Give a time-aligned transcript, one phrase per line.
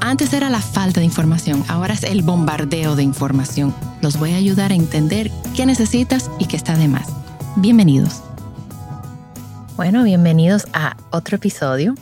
[0.00, 3.74] Antes era la falta de información, ahora es el bombardeo de información.
[4.00, 7.08] Los voy a ayudar a entender qué necesitas y qué está de más.
[7.56, 8.22] Bienvenidos.
[9.76, 11.94] Bueno, bienvenidos a otro episodio.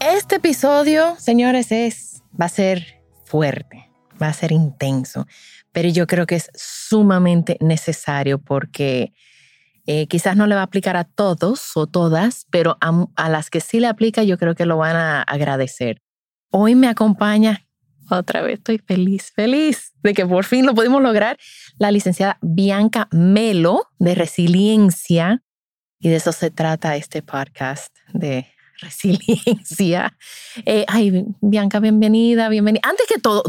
[0.00, 3.90] Este episodio, señores, es va a ser fuerte,
[4.20, 5.26] va a ser intenso,
[5.72, 9.12] pero yo creo que es sumamente necesario porque
[9.86, 13.50] eh, quizás no le va a aplicar a todos o todas, pero a, a las
[13.50, 16.02] que sí le aplica yo creo que lo van a agradecer.
[16.52, 17.64] Hoy me acompaña,
[18.10, 21.38] otra vez estoy feliz, feliz de que por fin lo pudimos lograr,
[21.78, 25.44] la licenciada Bianca Melo de Resiliencia.
[26.00, 28.48] Y de eso se trata este podcast de
[28.80, 30.18] resiliencia.
[30.66, 32.80] Eh, ay, Bianca, bienvenida, bienvenida.
[32.82, 33.44] Antes que todo,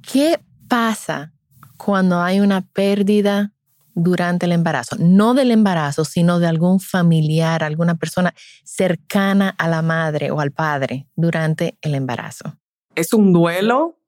[0.00, 1.32] ¿qué pasa
[1.76, 3.52] cuando hay una pérdida
[3.94, 4.96] durante el embarazo?
[4.98, 8.34] No del embarazo, sino de algún familiar, alguna persona
[8.64, 12.56] cercana a la madre o al padre durante el embarazo.
[12.94, 13.98] Es un duelo,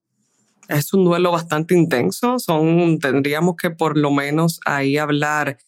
[0.68, 2.38] es un duelo bastante intenso.
[2.38, 5.58] Son, tendríamos que por lo menos ahí hablar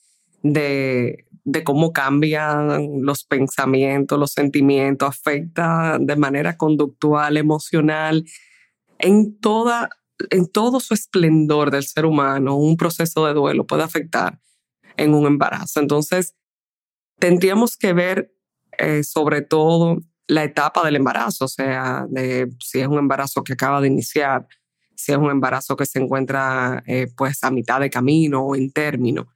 [0.43, 8.25] de, de cómo cambian los pensamientos, los sentimientos, afecta de manera conductual, emocional,
[8.99, 9.91] en, toda,
[10.31, 14.41] en todo su esplendor del ser humano, un proceso de duelo puede afectar
[14.97, 15.79] en un embarazo.
[15.79, 16.35] Entonces,
[17.21, 18.35] tendríamos que ver
[18.79, 22.09] eh, sobre todo la etapa del embarazo, o sea,
[22.59, 24.49] si es un embarazo que acaba de iniciar,
[24.97, 28.73] si es un embarazo que se encuentra eh, pues a mitad de camino o en
[28.73, 29.29] término.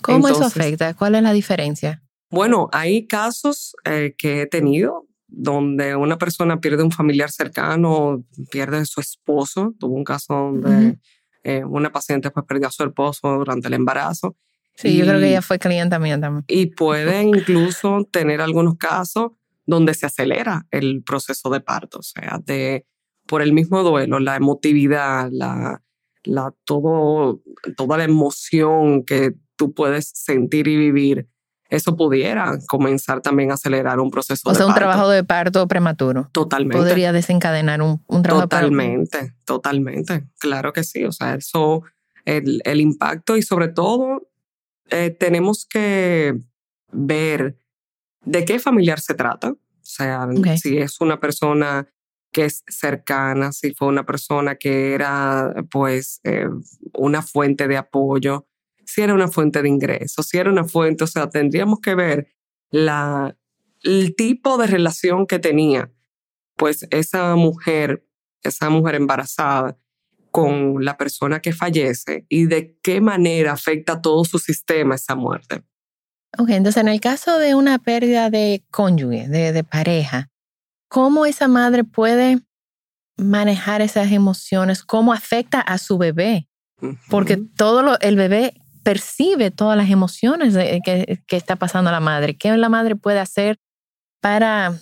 [0.00, 0.94] ¿Cómo Entonces, eso afecta?
[0.94, 2.02] ¿Cuál es la diferencia?
[2.30, 8.78] Bueno, hay casos eh, que he tenido donde una persona pierde un familiar cercano, pierde
[8.78, 9.74] a su esposo.
[9.78, 10.98] Tuvo un caso donde uh -huh.
[11.44, 14.36] eh, una paciente pues perdió a su esposo durante el embarazo.
[14.74, 16.44] Sí, y, yo creo que ella fue clienta mía también.
[16.48, 19.32] Y pueden incluso tener algunos casos
[19.66, 22.86] donde se acelera el proceso de parto, o sea, de,
[23.26, 25.82] por el mismo duelo, la emotividad, la,
[26.24, 27.42] la, todo,
[27.76, 31.28] toda la emoción que tú puedes sentir y vivir,
[31.68, 34.88] eso pudiera comenzar también a acelerar un proceso o de sea, un parto.
[34.88, 36.28] trabajo de parto prematuro.
[36.32, 36.76] Totalmente.
[36.76, 40.28] Podría desencadenar un, un trabajo Totalmente, totalmente.
[40.38, 41.04] Claro que sí.
[41.04, 41.82] O sea, eso,
[42.26, 44.28] el, el impacto y sobre todo
[44.90, 46.38] eh, tenemos que
[46.90, 47.56] ver
[48.24, 49.52] de qué familiar se trata.
[49.52, 50.58] O sea, okay.
[50.58, 51.88] si es una persona
[52.32, 56.48] que es cercana, si fue una persona que era pues eh,
[56.92, 58.46] una fuente de apoyo,
[58.92, 62.28] si era una fuente de ingresos, si era una fuente, o sea, tendríamos que ver
[62.70, 63.34] la,
[63.82, 65.90] el tipo de relación que tenía
[66.56, 68.06] pues esa mujer,
[68.42, 69.78] esa mujer embarazada
[70.30, 75.64] con la persona que fallece y de qué manera afecta todo su sistema esa muerte.
[76.38, 80.30] Ok, entonces en el caso de una pérdida de cónyuge, de, de pareja,
[80.88, 82.40] ¿cómo esa madre puede
[83.16, 84.82] manejar esas emociones?
[84.82, 86.48] ¿Cómo afecta a su bebé?
[87.08, 92.36] Porque todo lo, el bebé percibe todas las emociones que, que, está pasando la madre.
[92.36, 93.58] ¿Qué la madre puede hacer
[94.20, 94.72] para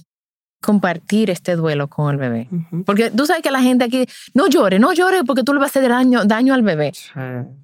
[0.63, 2.49] compartir este duelo con el bebé?
[2.51, 2.85] Uh -huh.
[2.85, 5.75] Porque tú sabes que la gente aquí, no llore, no llore porque tú le vas
[5.77, 6.93] a hacer daño, daño al bebé.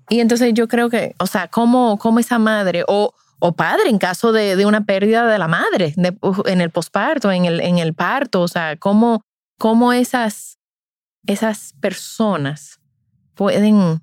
[0.08, 3.98] Y entonces yo creo que, o sea, ¿cómo, cómo esa madre o, o padre en
[3.98, 6.16] caso de, de, una pérdida de la madre de,
[6.46, 9.22] en el posparto, en el, en el parto, o sea, cómo,
[9.58, 10.56] cómo esas
[11.26, 12.80] esas personas
[13.34, 14.00] pueden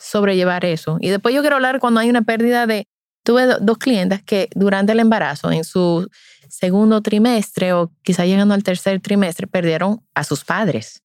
[0.00, 0.98] sobrellevar eso.
[1.00, 2.86] Y después yo quiero hablar cuando hay una pérdida de...
[3.22, 6.08] Tuve dos clientes que durante el embarazo, en su
[6.48, 11.02] segundo trimestre o quizá llegando al tercer trimestre, perdieron a sus padres.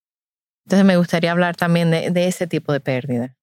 [0.66, 3.36] Entonces me gustaría hablar también de, de ese tipo de pérdida.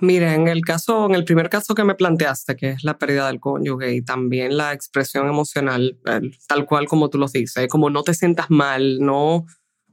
[0.00, 3.26] Mira, en el caso, en el primer caso que me planteaste, que es la pérdida
[3.26, 5.98] del cónyuge y también la expresión emocional,
[6.46, 9.44] tal cual como tú lo dices, como no te sientas mal, no,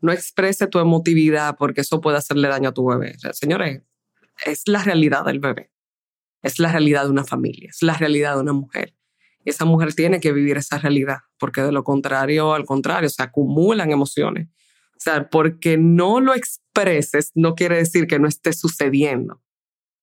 [0.01, 3.15] no exprese tu emotividad porque eso puede hacerle daño a tu bebé.
[3.33, 3.81] señores,
[4.45, 5.71] es la realidad del bebé,
[6.41, 8.95] es la realidad de una familia, es la realidad de una mujer.
[9.43, 13.21] Y esa mujer tiene que vivir esa realidad, porque de lo contrario, al contrario, se
[13.21, 14.49] acumulan emociones.
[14.97, 19.41] O sea, porque no lo expreses no quiere decir que no esté sucediendo.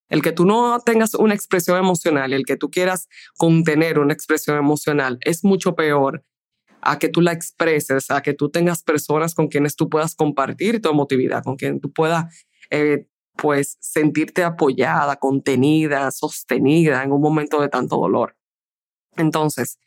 [0.09, 4.59] El que tú no tengas una expresión emocional, el que tú quieras contener una expresión
[4.59, 6.25] emocional, es mucho peor
[6.83, 10.83] a que tú la expreses, a que tú tengas personas con quienes tú puedas compartir
[10.83, 13.07] tu emotividad, con quien tú puedas eh,
[13.37, 18.37] pues sentirte apoyada, contenida, sostenida en un momento de tanto dolor.
[19.17, 19.79] Entonces,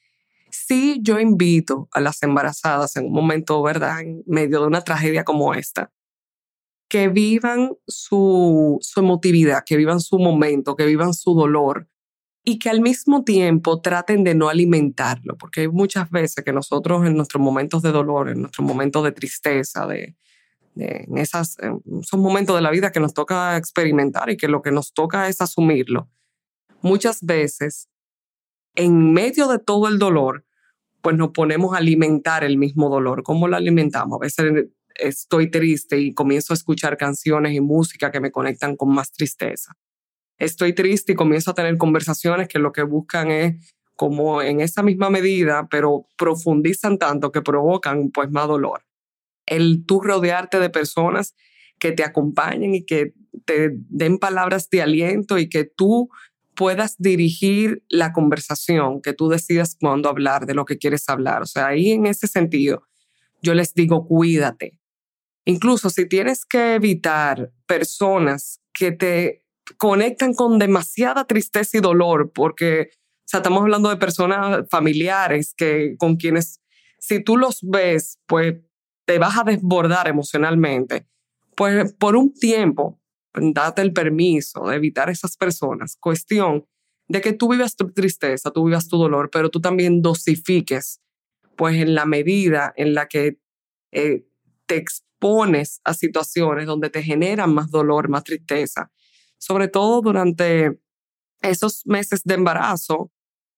[0.52, 5.24] sí yo invito a las embarazadas en un momento, ¿verdad?, en medio de una tragedia
[5.24, 5.92] como esta,
[6.88, 11.90] que vivan su, su emotividad, que vivan su momento, que vivan su dolor
[12.44, 17.06] y que al mismo tiempo traten de no alimentarlo, porque hay muchas veces que nosotros
[17.06, 20.16] en nuestros momentos de dolor, en nuestros momentos de tristeza, de
[20.76, 24.72] en esas, esos momentos de la vida que nos toca experimentar y que lo que
[24.72, 26.10] nos toca es asumirlo,
[26.82, 27.90] muchas veces
[28.76, 30.46] en medio de todo el dolor,
[31.02, 33.24] pues nos ponemos a alimentar el mismo dolor.
[33.24, 34.18] ¿Cómo lo alimentamos?
[34.18, 38.94] A veces estoy triste y comienzo a escuchar canciones y música que me conectan con
[38.94, 39.74] más tristeza.
[40.38, 44.84] Estoy triste y comienzo a tener conversaciones que lo que buscan es como en esa
[44.84, 48.85] misma medida, pero profundizan tanto que provocan pues más dolor.
[49.46, 51.36] El tú rodearte de personas
[51.80, 53.14] que te acompañen y que
[53.46, 56.10] te den palabras de aliento y que tú
[56.56, 61.42] puedas dirigir la conversación, que tú decidas cuándo hablar de lo que quieres hablar.
[61.42, 62.84] O sea, ahí en ese sentido,
[63.42, 64.80] yo les digo, cuídate,
[65.46, 69.46] Incluso si tienes que evitar personas que te
[69.78, 75.96] conectan con demasiada tristeza y dolor, porque o sea, estamos hablando de personas familiares que
[75.98, 76.62] con quienes
[77.00, 78.56] si tú los ves, pues
[79.06, 81.08] te vas a desbordar emocionalmente.
[81.56, 83.00] Pues por un tiempo,
[83.34, 85.96] date el permiso de evitar esas personas.
[86.00, 86.66] Cuestión
[87.08, 91.02] de que tú vivas tu tristeza, tú vivas tu dolor, pero tú también dosifiques,
[91.56, 93.38] pues en la medida en la que
[93.92, 94.26] eh,
[94.66, 94.84] te
[95.20, 98.92] pones a situaciones donde te generan más dolor, más tristeza,
[99.38, 100.80] sobre todo durante
[101.42, 103.12] esos meses de embarazo.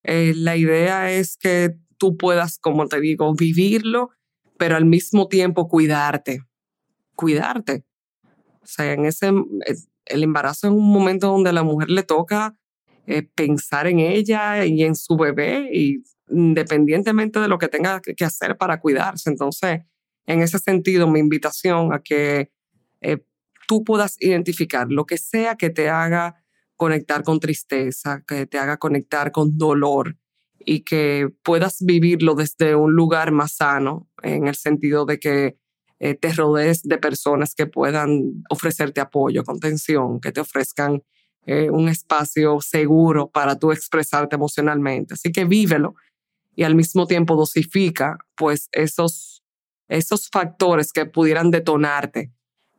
[0.04, 4.10] Eh, la idea es que tú puedas, como te digo, vivirlo,
[4.58, 6.42] pero al mismo tiempo cuidarte,
[7.14, 7.84] cuidarte.
[8.60, 9.32] O sea, en ese,
[10.04, 12.58] el embarazo es un momento donde a la mujer le toca
[13.06, 18.24] eh, pensar en ella y en su bebé, y independientemente de lo que tenga que
[18.24, 19.30] hacer para cuidarse.
[19.30, 19.80] Entonces,
[20.26, 22.50] en ese sentido, mi invitación a que
[23.00, 23.24] eh,
[23.66, 26.44] tú puedas identificar lo que sea que te haga
[26.76, 30.16] conectar con tristeza, que te haga conectar con dolor
[30.70, 35.56] y que puedas vivirlo desde un lugar más sano, en el sentido de que
[35.98, 41.02] eh, te rodees de personas que puedan ofrecerte apoyo, contención, que te ofrezcan
[41.46, 45.14] eh, un espacio seguro para tú expresarte emocionalmente.
[45.14, 45.94] Así que vívelo
[46.54, 49.42] y al mismo tiempo dosifica pues esos
[49.88, 52.30] esos factores que pudieran detonarte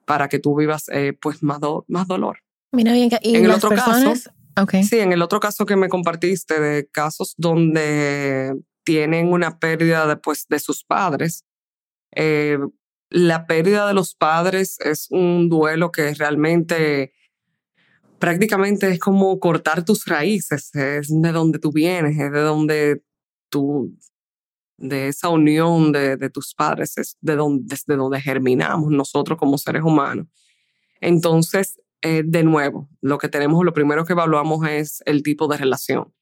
[0.05, 2.37] para que tú vivas eh, pues más, más dolor.
[2.71, 4.13] Mira bien, y en el otro caso,
[4.61, 4.83] okay.
[4.83, 10.17] sí, en el otro caso que me compartiste de casos donde tienen una pérdida de,
[10.17, 11.45] pues, de sus padres,
[12.15, 12.57] eh,
[13.09, 17.13] la pérdida de los padres es un duelo que realmente
[18.19, 23.01] prácticamente es como cortar tus raíces, es de donde tú vienes, es de donde
[23.49, 23.95] tú,
[24.77, 29.57] de esa unión de, de tus padres, es de donde, desde donde germinamos nosotros como
[29.57, 30.27] seres humanos.
[31.01, 35.57] Entonces, eh, de nuevo, lo que tenemos, lo primero que evaluamos es el tipo de
[35.57, 36.13] relación.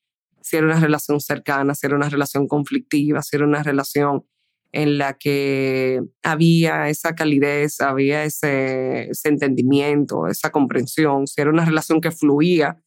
[0.41, 4.25] Si era una relación cercana, si era una relación conflictiva, si era una relación
[4.71, 11.65] en la que había esa calidez, había ese, ese entendimiento, esa comprensión, si era una
[11.65, 12.81] relación que fluía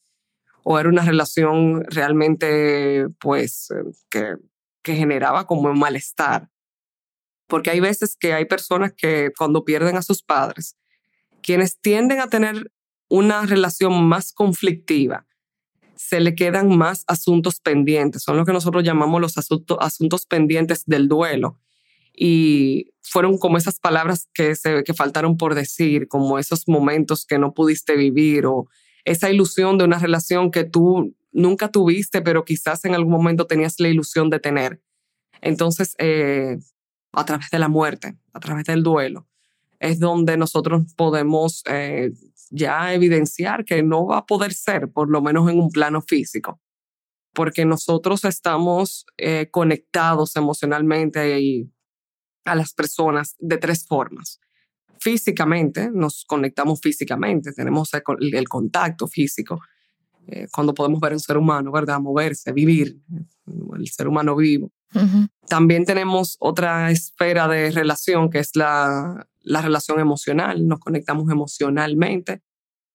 [0.62, 3.68] o era una relación realmente, pues,
[4.11, 4.37] que
[4.82, 6.49] que generaba como un malestar.
[7.47, 10.76] Porque hay veces que hay personas que cuando pierden a sus padres,
[11.42, 12.70] quienes tienden a tener
[13.10, 15.26] una relación más conflictiva,
[15.96, 18.22] se le quedan más asuntos pendientes.
[18.22, 21.58] Son lo que nosotros llamamos los asuntos, asuntos pendientes del duelo.
[22.22, 27.38] y fueron como esas palabras que, se, que faltaron por decir, como esos momentos que
[27.38, 28.68] no pudiste vivir o
[29.04, 33.80] esa ilusión de una relación que tú nunca tuviste, pero quizás en algún momento tenías
[33.80, 34.80] la ilusión de tener.
[35.40, 36.58] Entonces, eh,
[37.12, 39.26] a través de la muerte, a través del duelo,
[39.80, 42.12] es donde nosotros podemos eh,
[42.50, 46.61] ya evidenciar que no va a poder ser, por lo menos en un plano físico,
[47.33, 51.71] porque nosotros estamos eh, conectados emocionalmente y
[52.45, 54.40] a las personas de tres formas.
[54.99, 59.61] Físicamente, nos conectamos físicamente, tenemos el, contacto físico,
[60.26, 62.00] eh, cuando podemos ver a un ser humano, ¿verdad?
[62.00, 63.00] Moverse, vivir,
[63.78, 64.73] el ser humano vivo.
[65.49, 72.42] También tenemos otra esfera de relación que es la, la relación emocional, nos conectamos emocionalmente.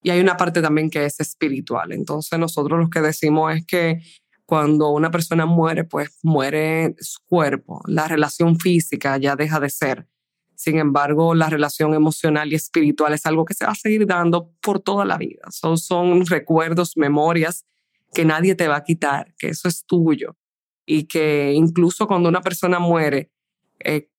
[0.02, 1.92] Y hay una parte también que es espiritual.
[1.92, 4.02] Entonces nosotros lo que decimos es que
[4.46, 10.08] cuando una persona muere, pues muere su cuerpo, la relación física ya deja de ser.
[10.56, 14.52] Sin embargo, la relación emocional y espiritual es algo que se va a seguir dando
[14.62, 15.44] por toda la vida.
[15.50, 17.66] Son, son recuerdos, memorias
[18.14, 20.38] que nadie te va a quitar, que eso es tuyo.
[20.86, 23.32] Y que incluso cuando una persona muere,
[23.80, 24.10] eh,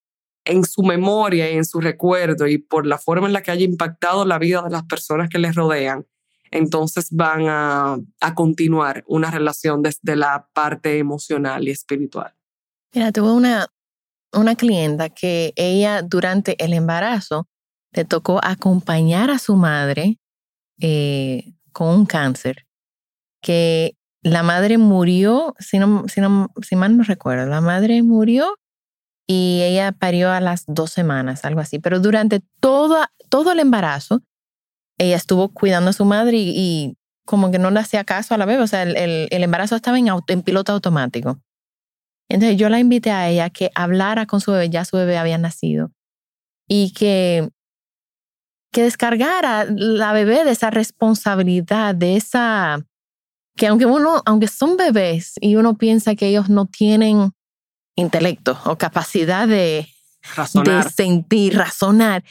[0.46, 3.64] en su memoria y en su recuerdo y por la forma en la que haya
[3.64, 6.06] impactado la vida de las personas que les rodean,
[6.50, 7.98] entonces van a,
[8.34, 12.34] continuar una relación desde la parte emocional y espiritual.
[12.94, 13.66] Mira, tuve una,
[14.32, 17.48] una clienta que ella durante el embarazo
[17.92, 20.18] le tocó acompañar a su madre
[20.80, 22.66] eh, con un cáncer,
[23.40, 28.56] que la madre murió, si, no, si, no, si mal no recuerdo, la madre murió
[29.26, 32.97] y ella parió a las dos semanas, algo así, pero durante todo,
[33.28, 34.23] todo el embarazo,
[34.99, 38.47] ella estuvo cuidando a su madre y, como que no le hacía caso a la
[38.47, 41.40] bebé, o sea, el, el, embarazo estaba en, en piloto automático.
[42.28, 45.37] Entonces yo la invité a ella que hablara con su bebé, ya su bebé había
[45.37, 45.90] nacido,
[46.68, 47.50] y que,
[48.73, 52.87] que descargara la bebé de esa responsabilidad, de esa,
[53.56, 57.33] que aunque uno, aunque son bebés y uno piensa que ellos no tienen
[57.96, 59.88] intelecto o capacidad de,
[60.64, 62.22] de sentir, razonar,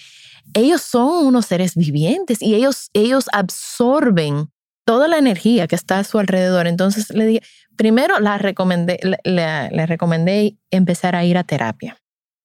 [0.53, 4.49] ellos son unos seres vivientes y ellos, ellos absorben
[4.85, 6.67] toda la energía que está a su alrededor.
[6.67, 7.41] Entonces le dije,
[7.75, 11.97] primero la recomendé, le, recomendé empezar a ir a terapia,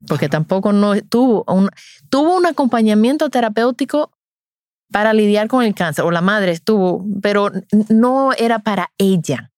[0.09, 1.71] porque tampoco no tuvo un,
[2.09, 4.11] tuvo un acompañamiento terapéutico
[4.91, 7.53] para lidiar con el cáncer, o la madre estuvo, pero
[7.89, 9.50] no era para ella.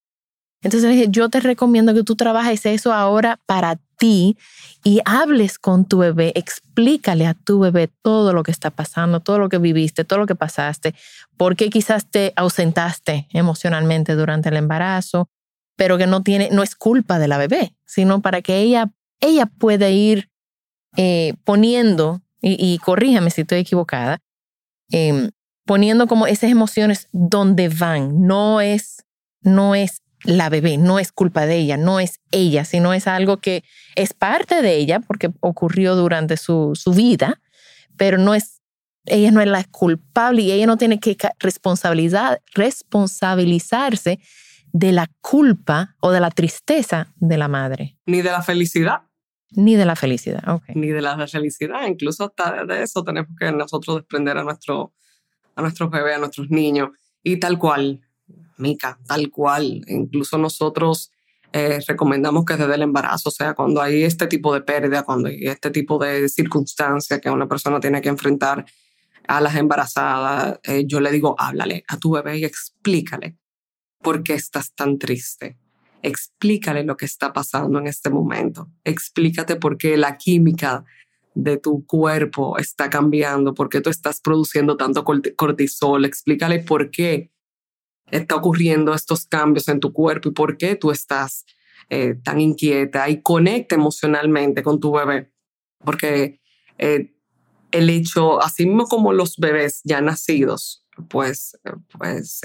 [0.63, 4.37] Entonces le dije, yo te recomiendo que tú trabajes eso ahora para ti
[4.85, 9.39] y hables con tu bebé, explícale a tu bebé todo lo que está pasando, todo
[9.39, 10.95] lo que viviste, todo lo que pasaste,
[11.37, 15.29] por qué quizás te ausentaste emocionalmente durante el embarazo,
[15.77, 19.47] pero que no tiene, no es culpa de la bebé, sino para que ella, ella
[19.47, 20.31] pueda ir
[20.97, 24.19] eh, poniendo, y, corríjame si estoy equivocada,
[24.91, 25.31] em,
[25.65, 29.05] poniendo como esas emociones donde van, no es,
[29.43, 33.39] no es la bebé, no es culpa de ella, no es ella, sino es algo
[33.39, 33.65] que
[33.97, 37.41] es parte de ella porque ocurrió durante su, su vida,
[37.97, 38.61] pero no es,
[39.05, 44.21] ella no es la culpable y ella no tiene que responsabilizar, responsabilizarse
[44.73, 47.99] de la culpa o de la tristeza de la madre.
[48.07, 49.03] Ni de la felicidad.
[49.51, 50.63] Ni de la felicidad, ok.
[50.75, 54.95] Ni de la felicidad, incluso hasta de eso tenemos que nosotros desprender a, nuestro,
[55.55, 56.91] a nuestros bebés, a nuestros niños.
[57.23, 58.01] Y tal cual,
[59.07, 59.83] Tal cual.
[59.87, 61.11] Incluso nosotros
[61.53, 65.29] eh, recomendamos que desde el embarazo, o sea, cuando hay este tipo de pérdida, cuando
[65.29, 68.65] hay este tipo de circunstancias que una persona tiene que enfrentar
[69.29, 73.37] a las embarazadas, eh, yo le digo, háblale a tu bebé y explícale
[74.03, 75.59] por qué estás tan triste.
[76.03, 78.69] Explícale lo que está pasando en este momento.
[78.83, 80.85] Explícate por qué la química
[81.35, 86.05] de tu cuerpo está cambiando, por qué tú estás produciendo tanto cortisol.
[86.05, 87.31] Explícale por qué
[88.13, 91.45] está ocurriendo estos cambios en tu cuerpo y por qué tú estás
[91.91, 95.33] eh, tan inquieta y conecta emocionalmente con tu bebé.
[95.79, 96.41] Porque
[96.79, 97.15] eh,
[97.73, 101.59] el hecho, así mismo como los bebés ya nacidos, pues,
[101.99, 102.41] pues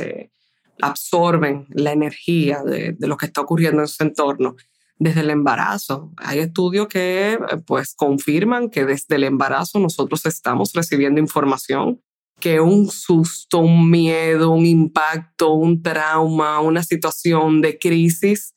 [0.82, 4.56] absorben la energía de, de, lo que está ocurriendo en su entorno
[5.00, 6.12] desde el embarazo.
[6.18, 12.02] Hay estudios que pues confirman que desde el embarazo nosotros estamos recibiendo información
[12.40, 18.54] que un susto, un miedo, un impacto, un trauma, una situación de crisis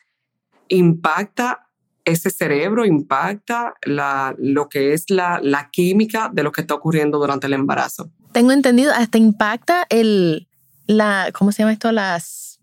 [0.69, 1.69] impacta
[2.05, 7.19] ese cerebro, impacta la, lo que es la, la química de lo que está ocurriendo
[7.19, 8.11] durante el embarazo.
[8.33, 10.49] Tengo entendido, hasta impacta el,
[10.87, 11.93] la, ¿cómo se llama esto?
[11.93, 12.61] Las,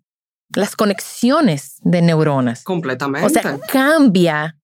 [0.56, 2.64] las conexiones de neuronas.
[2.64, 3.26] Completamente.
[3.26, 4.58] O sea, cambia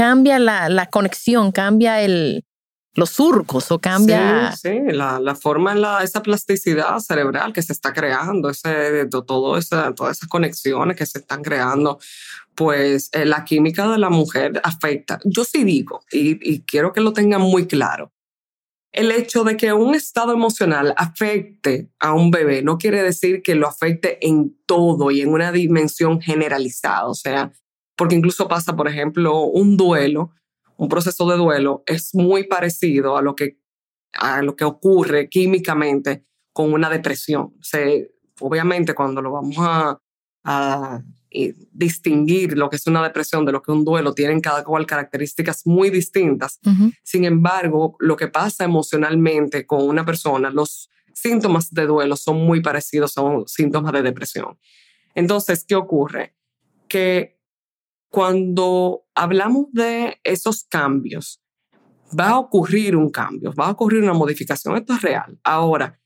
[0.00, 2.44] cambia la, la conexión, cambia el,
[2.94, 4.52] los surcos o cambia.
[4.52, 9.94] Sí, la, la forma la, esa plasticidad cerebral que se está creando, ese, todo esa,
[9.94, 11.98] todas esas conexiones que se están creando,
[12.54, 15.20] pues eh, la química de la mujer afecta.
[15.24, 18.12] Yo sí digo, y, y quiero que lo tengan muy claro,
[18.92, 23.54] el hecho de que un estado emocional afecte a un bebé no quiere decir que
[23.54, 27.06] lo afecte en todo y en una dimensión generalizada.
[27.06, 27.52] O sea,
[27.96, 30.32] porque incluso pasa, por ejemplo, un duelo
[30.80, 33.58] un proceso de duelo es muy parecido a lo que,
[34.14, 37.52] a lo que ocurre químicamente con una depresión.
[37.60, 40.00] Se, obviamente cuando lo vamos a,
[40.42, 44.64] a distinguir lo que es una depresión de lo que es un duelo, tienen cada
[44.64, 46.58] cual características muy distintas.
[47.02, 52.62] Sin embargo, lo que pasa emocionalmente con una persona, los síntomas de duelo son muy
[52.62, 54.58] parecidos a síntomas de depresión.
[55.14, 56.34] Entonces, ¿qué ocurre?
[56.88, 57.38] Que
[58.10, 61.40] cuando hablamos de esos cambios,
[62.18, 64.76] va a ocurrir un cambio, va a ocurrir una modificación.
[64.76, 65.38] Esto es real.
[65.44, 65.98] Ahora,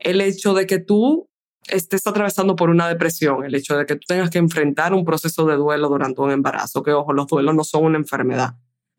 [0.00, 1.30] el hecho de que tú
[1.68, 5.46] estés atravesando por una depresión, el hecho de que tú tengas que enfrentar un proceso
[5.46, 8.56] de duelo durante un embarazo, que ojo, los duelos no son una enfermedad.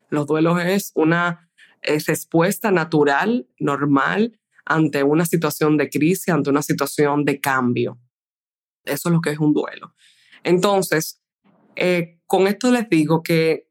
[0.08, 1.50] Los duelos es una
[1.82, 7.98] respuesta natural, normal, ante una situación de crisis, ante una situación de cambio.
[8.84, 9.94] Eso es lo que es un duelo.
[10.42, 11.20] Entonces,
[11.76, 13.68] eh, con esto les digo que,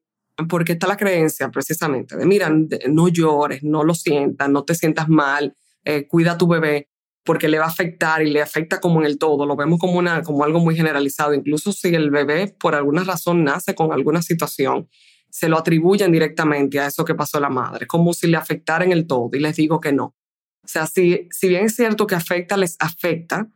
[0.49, 2.49] porque está la creencia precisamente de, mira,
[2.89, 5.55] no llores, no lo sientas, no te sientas mal,
[5.85, 6.89] eh, cuida a tu bebé,
[7.23, 9.45] porque le va a afectar y le afecta como en el todo.
[9.45, 11.33] Lo vemos como, una, como algo muy generalizado.
[11.33, 14.89] Incluso si el bebé por alguna razón nace con alguna situación,
[15.29, 18.91] se lo atribuyen directamente a eso que pasó la madre, como si le afectara en
[18.91, 19.29] el todo.
[19.33, 20.15] Y les digo que no.
[20.63, 23.49] O sea, si, si bien es cierto que afecta, les afecta,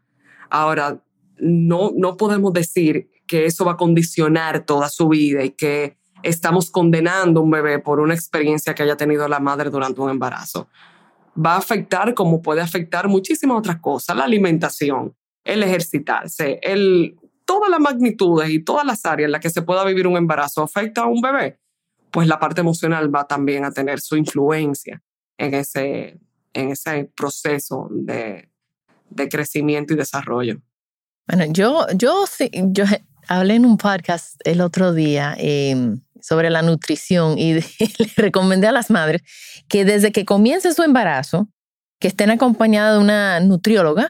[0.50, 1.04] ahora
[1.38, 6.72] no, no podemos decir que eso va a condicionar toda su vida y que estamos
[6.72, 10.68] condenando a un bebé por una experiencia que haya tenido la madre durante un embarazo.
[11.38, 17.70] Va a afectar como puede afectar muchísimas otras cosas, la alimentación, el ejercitarse, el, todas
[17.70, 21.02] las magnitudes y todas las áreas en las que se pueda vivir un embarazo afecta
[21.02, 21.60] a un bebé,
[22.12, 25.02] pues la parte emocional va también a tener su influencia
[25.38, 26.20] en ese,
[26.54, 28.50] en ese proceso de,
[29.10, 30.60] de crecimiento y desarrollo.
[31.28, 32.86] Bueno, yo, yo, yo
[33.28, 37.64] hablé en un podcast el otro día em, sobre la nutrición y le
[38.16, 39.22] recomendé a las madres
[39.68, 41.48] que desde que comience su embarazo,
[42.00, 44.10] que estén acompañadas de una nutrióloga,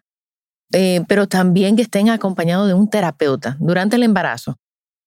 [0.74, 4.58] eh, pero también que estén acompañados de un terapeuta durante el embarazo.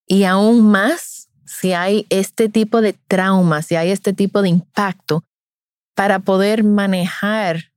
[0.07, 5.25] Y aún más si hay este tipo de trauma, si hay este tipo de impacto,
[5.94, 7.73] para poder manejar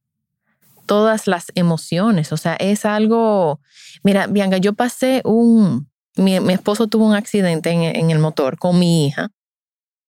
[0.85, 2.31] todas las emociones.
[2.31, 3.59] O sea, es algo,
[4.03, 9.07] mira, Bianca, yo pasé un, mi, esposo tuvo un accidente en, el motor con mi
[9.07, 9.31] hija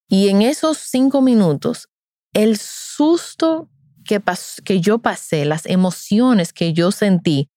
[0.07, 1.89] y en esos cinco minutos,
[2.33, 3.69] el susto
[4.05, 4.21] que,
[4.63, 7.49] que yo pasé, las emociones que yo sentí,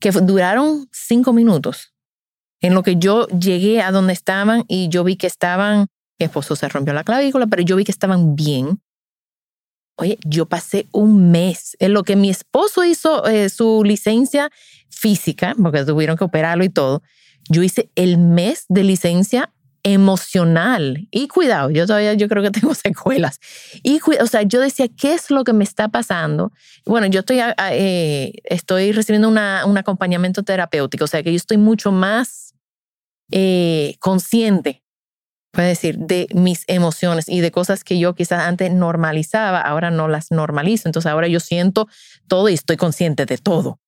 [0.00, 1.92] que duraron cinco minutos,
[2.60, 5.86] en lo que yo llegué a donde estaban y yo vi que estaban,
[6.18, 8.82] mi esposo se rompió la clavícula, pero yo vi que estaban bien.
[9.96, 14.50] Oye, yo pasé un mes en lo que mi esposo hizo eh, su licencia
[14.88, 17.02] física, porque tuvieron que operarlo y todo
[17.48, 22.74] yo hice el mes de licencia emocional y cuidado, yo todavía yo creo que tengo
[22.74, 23.40] secuelas.
[23.82, 26.52] Y o sea, yo decía, ¿qué es lo que me está pasando?
[26.84, 27.40] Bueno, yo estoy,
[27.72, 32.54] eh, estoy recibiendo una, un acompañamiento terapéutico, o sea, que yo estoy mucho más
[33.30, 34.82] eh, consciente,
[35.52, 40.08] puede decir, de mis emociones y de cosas que yo quizás antes normalizaba, ahora no
[40.08, 40.88] las normalizo.
[40.88, 41.88] Entonces ahora yo siento
[42.28, 43.80] todo y estoy consciente de todo.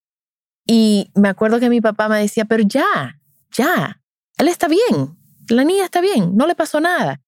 [0.66, 3.20] Y me acuerdo que mi papá me decía, pero ya,
[3.52, 4.00] ya,
[4.38, 5.16] él está bien,
[5.48, 7.20] la niña está bien, no le pasó nada.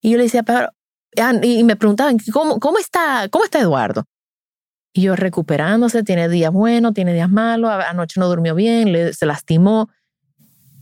[0.00, 0.68] Y yo le decía, pero,
[1.20, 4.04] ah, y me preguntaban, ¿cómo, cómo, está, ¿cómo está Eduardo?
[4.92, 9.88] Y yo recuperándose, tiene días buenos, tiene días malos, anoche no durmió bien, se lastimó.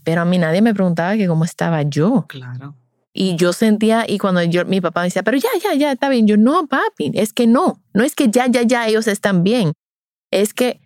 [0.03, 2.25] Pero a mí nadie me preguntaba que cómo estaba yo.
[2.27, 2.75] Claro.
[3.13, 6.07] Y yo sentía, y cuando yo, mi papá me decía, pero ya, ya, ya, está
[6.07, 6.27] bien.
[6.27, 7.81] Yo, no, papi, es que no.
[7.93, 9.73] No es que ya, ya, ya, ellos están bien.
[10.31, 10.79] Es que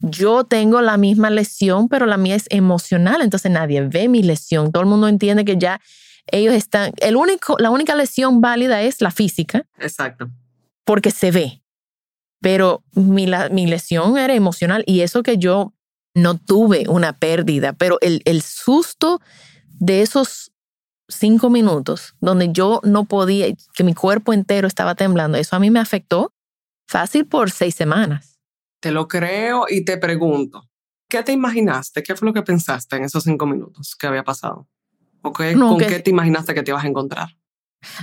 [0.00, 4.72] yo tengo la misma lesión, pero la mía es emocional, entonces nadie ve mi lesión.
[4.72, 5.80] Todo el mundo entiende que ya
[6.26, 9.66] ellos están, el único, la única lesión válida es la física.
[9.78, 10.28] Exacto.
[10.84, 11.62] Porque se ve.
[12.40, 15.72] Pero mi, mi lesión era emocional y eso que yo
[16.14, 19.20] no tuve una pérdida, pero el, el susto
[19.78, 20.52] de esos
[21.08, 25.70] cinco minutos donde yo no podía, que mi cuerpo entero estaba temblando, eso a mí
[25.70, 26.32] me afectó
[26.88, 28.35] fácil por seis semanas.
[28.80, 30.68] Te lo creo y te pregunto,
[31.08, 32.02] ¿qué te imaginaste?
[32.02, 34.68] ¿Qué fue lo que pensaste en esos cinco minutos que había pasado?
[35.22, 37.28] ¿O qué- No, ¿Con que- qué te imaginaste que te ibas a encontrar?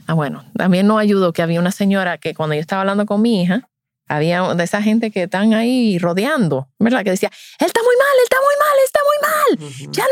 [0.08, 3.22] Ah, bueno, también nos ayudó que había una señora que cuando yo estaba hablando con
[3.22, 3.70] mi hija,
[4.08, 7.04] había de esa gente que están ahí rodeando, ¿verdad?
[7.04, 9.00] Que decía, él está muy mal, él está muy mal, está
[9.58, 9.72] muy mal.
[9.72, 9.92] Ujú.
[9.94, 10.10] Ya 9,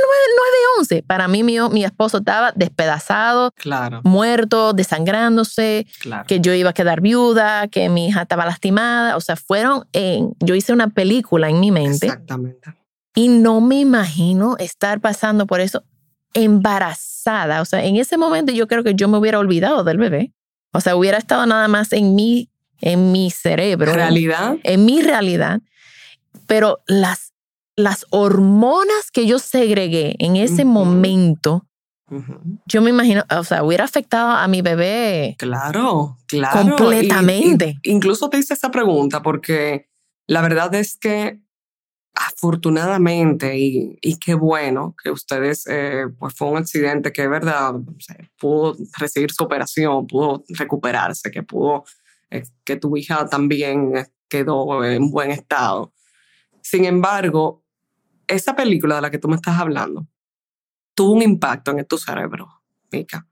[0.79, 1.03] 11.
[1.03, 6.25] Para mí, mi, mi esposo estaba despedazado, Claro, muerto, desangrándose, claro.
[6.27, 9.17] que yo iba a quedar viuda, que mi hija estaba lastimada.
[9.17, 10.33] O sea, fueron en.
[10.39, 12.73] Yo hice una película en mi mente Exactamente.
[13.15, 15.83] y no me imagino estar pasando por eso
[16.33, 17.61] embarazada.
[17.61, 20.31] O sea, en ese momento yo creo que yo me hubiera olvidado del bebé.
[20.73, 22.49] O sea, hubiera estado nada más en mi,
[22.81, 23.93] en mi cerebro.
[23.93, 25.61] Realidad, En mi realidad.
[26.47, 27.33] Pero las,
[27.75, 31.65] las hormonas que yo segregué en ese momento,
[32.65, 35.35] yo me imagino, o sea, hubiera afectado a mi bebé.
[35.37, 36.75] claro, claro.
[36.75, 37.79] Completamente.
[37.83, 39.87] Y- y- incluso te hice esa pregunta porque
[40.27, 41.39] la verdad es que
[42.13, 47.83] afortunadamente y, y qué bueno que ustedes, eh, pues fue un accidente que, verdad, o
[47.99, 51.85] sea, pudo recibir su operación, pudo recuperarse, que pudo,
[52.63, 53.93] que tu hija también
[54.27, 55.93] quedó en buen estado.
[56.61, 57.65] Sin embargo,
[58.27, 60.07] esa película de la que tú me estás hablando
[60.95, 62.47] tuvo un impacto en tu cerebro,
[62.91, 63.27] Mika,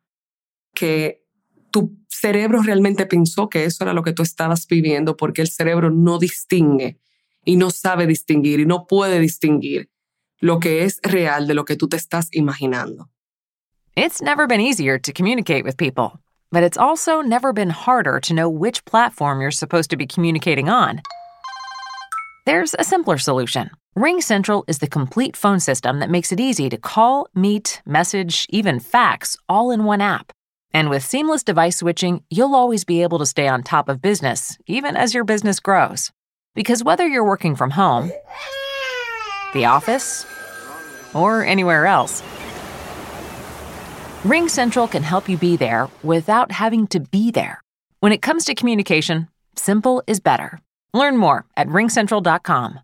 [0.73, 1.25] que
[1.71, 5.89] tu cerebro realmente pensó que eso era lo que tú estabas viviendo porque el cerebro
[5.91, 6.99] no distingue
[7.45, 9.89] y no sabe distinguir y no puede distinguir
[10.39, 13.09] lo que es real de lo que tú te estás imaginando.
[13.95, 16.19] It's never been easier to communicate with people,
[16.51, 20.69] but it's also never been harder to know which platform you're supposed to be communicating
[20.69, 21.01] on.
[22.45, 23.69] There's a simpler solution.
[23.95, 28.47] Ring Central is the complete phone system that makes it easy to call, meet, message,
[28.49, 30.31] even fax all in one app.
[30.71, 34.57] And with seamless device switching, you'll always be able to stay on top of business,
[34.67, 36.11] even as your business grows.
[36.55, 38.11] Because whether you're working from home,
[39.53, 40.25] the office,
[41.13, 42.21] or anywhere else,
[44.25, 47.61] Ring Central can help you be there without having to be there.
[48.01, 50.59] When it comes to communication, simple is better.
[50.93, 52.81] Learn more at ringcentral.com.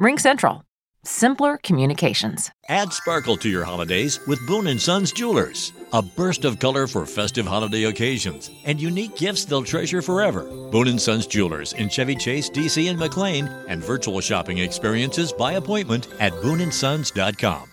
[0.00, 0.62] RingCentral.
[1.04, 2.50] Simpler communications.
[2.68, 5.72] Add sparkle to your holidays with Boone & Sons Jewelers.
[5.92, 10.42] A burst of color for festive holiday occasions and unique gifts they'll treasure forever.
[10.72, 15.52] Boone & Sons Jewelers in Chevy Chase, DC, and McLean, and virtual shopping experiences by
[15.52, 17.68] appointment at booneandsons.com.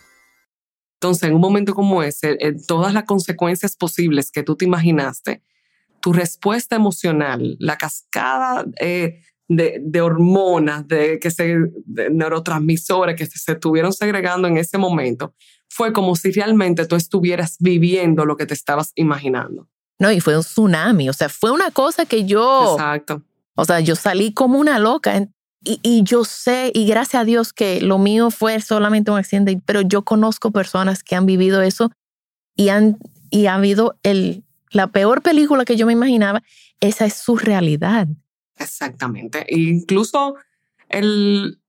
[1.01, 5.41] Entonces, en un momento como ese, en todas las consecuencias posibles que tú te imaginaste,
[6.01, 13.25] tu respuesta emocional, la cascada eh, de, de hormonas, de, que se, de neurotransmisores que
[13.25, 15.33] se, estuvieron segregando en ese momento,
[15.69, 19.69] fue como si realmente tú estuvieras viviendo lo que te estabas imaginando.
[19.99, 21.07] No, y fue un tsunami.
[21.09, 22.73] O sea, fue una cosa que yo.
[22.73, 23.23] Exacto.
[23.55, 25.15] O sea, yo salí como una loca.
[25.15, 25.33] en-
[25.63, 29.62] Y, y yo sé, y gracias a Dios que lo mío fue solamente un accidente,
[29.65, 31.91] pero yo conozco personas que han vivido eso
[32.56, 32.98] y han
[33.30, 36.41] y ha habido el, la peor película que yo me imaginaba.
[36.80, 38.08] Esa es su realidad.
[38.56, 39.45] Exactamente.
[39.48, 40.36] E incluso
[40.88, 41.62] el,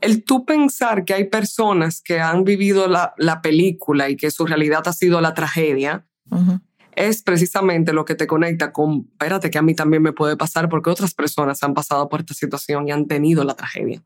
[0.00, 4.46] el tú pensar que hay personas que han vivido la, la película y que su
[4.46, 6.60] realidad ha sido la tragedia, Ujú.
[6.96, 10.68] Es precisamente lo que te conecta con, espérate que a mí también me puede pasar
[10.68, 14.02] porque otras personas han pasado por esta situación y han tenido la tragedia.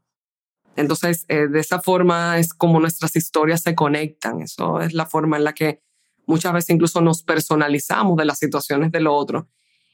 [0.76, 4.42] Entonces, eh, de esa forma es como nuestras historias se conectan.
[4.42, 5.82] Eso es la forma en la que
[6.26, 9.48] muchas veces incluso nos personalizamos de las situaciones del otro.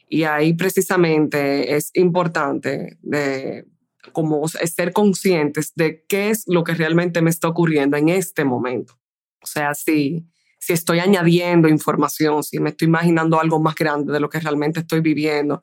[0.08, 3.66] Y ahí precisamente es importante de
[4.12, 8.98] como ser conscientes de qué es lo que realmente me está ocurriendo en este momento.
[9.42, 10.26] O sea, si,
[10.60, 14.80] si estoy añadiendo información, si me estoy imaginando algo más grande de lo que realmente
[14.80, 15.62] estoy viviendo.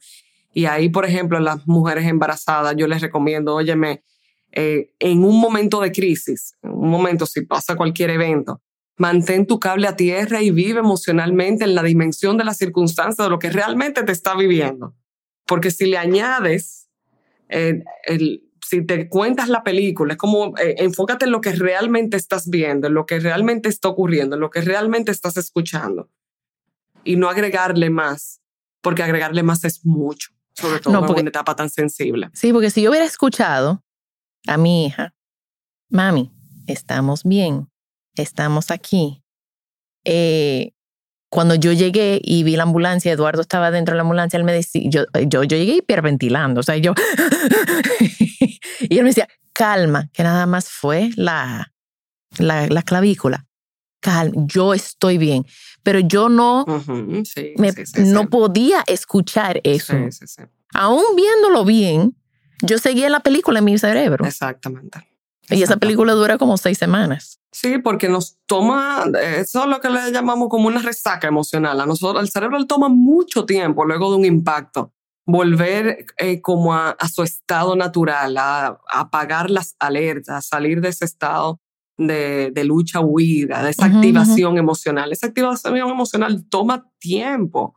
[0.53, 4.03] Y ahí, por ejemplo, las mujeres embarazadas, yo les recomiendo, óyeme,
[4.51, 8.61] eh, en un momento de crisis, en un momento si pasa cualquier evento,
[8.97, 13.29] mantén tu cable a tierra y vive emocionalmente en la dimensión de las circunstancias de
[13.29, 14.95] lo que realmente te está viviendo.
[15.45, 16.89] Porque si le añades,
[17.49, 22.17] eh, el, si te cuentas la película, es como eh, enfócate en lo que realmente
[22.17, 26.09] estás viendo, en lo que realmente está ocurriendo, en lo que realmente estás escuchando.
[27.03, 28.41] Y no agregarle más,
[28.81, 32.29] porque agregarle más es mucho, sobre todo No, en porque- una etapa tan sensible.
[32.33, 33.83] Sí, porque si yo hubiera escuchado
[34.47, 35.13] a mi hija,
[35.89, 36.31] mami,
[36.67, 37.69] estamos bien,
[38.15, 39.23] estamos aquí.
[40.03, 40.73] Eh,
[41.29, 44.53] cuando yo llegué y vi la ambulancia, Eduardo estaba dentro de la ambulancia, él me
[44.53, 46.93] decía, yo, yo, yo llegué hiperventilando, o sea, yo,
[47.99, 51.73] y él me decía, calma, que nada más fue la,
[52.37, 53.45] la, la clavícula.
[53.99, 55.45] Calma, yo estoy bien,
[55.83, 59.97] pero yo no, Ujú, sí, me- sí, sí, no podía escuchar eso.
[59.97, 60.43] Sí, sí, sí.
[60.73, 62.15] Aún viéndolo bien,
[62.61, 64.25] yo seguía la película en mi cerebro.
[64.25, 65.07] Exactamente.
[65.49, 67.36] Y esa película dura como seis semanas.
[67.59, 71.81] Sí, porque nos toma, eso es lo que le llamamos como una resaca emocional.
[71.81, 74.93] A nosotros, el cerebro le toma mucho tiempo luego de un impacto
[75.25, 81.59] volver eh, como a, su estado natural, a, apagar las alertas, salir de ese estado
[81.97, 85.11] de, de lucha huida, de esa activación emocional.
[85.11, 87.73] Esa activación emocional toma tiempo.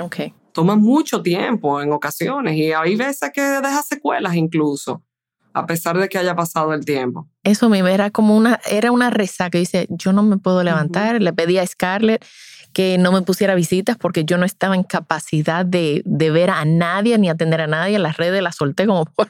[0.00, 0.16] Ok.
[0.52, 5.04] Toma mucho tiempo en ocasiones y hay veces que deja secuelas incluso,
[5.52, 7.28] a pesar de que haya pasado el tiempo.
[7.42, 9.58] Eso me era como una, era una resaca.
[9.58, 11.20] Dice, yo no me puedo levantar.
[11.20, 12.24] Le pedí a Scarlett
[12.72, 16.64] que no me pusiera visitas porque yo no estaba en capacidad de, de, ver a
[16.64, 17.98] nadie ni atender a nadie.
[17.98, 19.28] Las redes las solté como por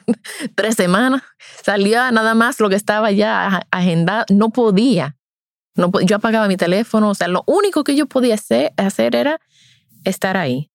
[0.55, 1.23] tres semanas.
[1.63, 4.25] Salía nada más lo que estaba ya agendado.
[4.29, 5.15] No podía.
[5.75, 7.09] No, yo apagaba mi teléfono.
[7.09, 9.39] O sea, lo único que yo podía hacer, hacer era
[10.03, 10.69] estar ahí.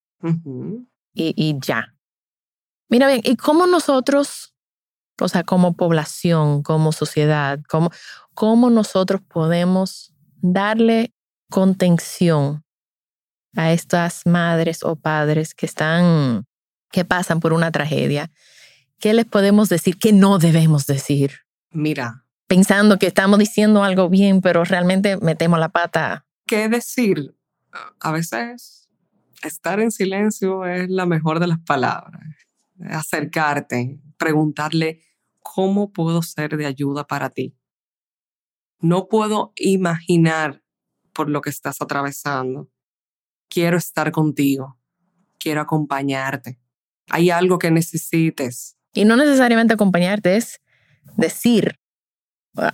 [1.13, 1.93] y, y ya.
[2.89, 4.54] Mira bien, ¿y cómo nosotros,
[5.19, 7.91] o sea, como población, como sociedad, cómo,
[8.33, 11.13] cómo nosotros podemos darle
[11.49, 12.63] contención
[13.55, 16.45] a estas madres o padres que están,
[16.91, 18.31] que pasan por una tragedia,
[18.99, 21.39] ¿qué les podemos decir que no debemos decir?
[21.71, 22.25] Mira.
[22.47, 26.25] Pensando que estamos diciendo algo bien, pero realmente metemos la pata.
[26.45, 27.35] ¿Qué decir?
[27.99, 28.87] A veces
[29.41, 32.21] estar en silencio es la mejor de las palabras.
[32.87, 35.01] Acercarte, preguntarle,
[35.39, 37.55] ¿cómo puedo ser de ayuda para ti?
[38.79, 40.63] No puedo imaginar
[41.13, 42.69] por lo que estás atravesando.
[43.49, 44.77] Quiero estar contigo.
[45.39, 46.59] Quiero acompañarte.
[47.09, 48.77] Hay algo que necesites.
[48.93, 50.59] Y no necesariamente acompañarte es
[51.17, 51.79] decir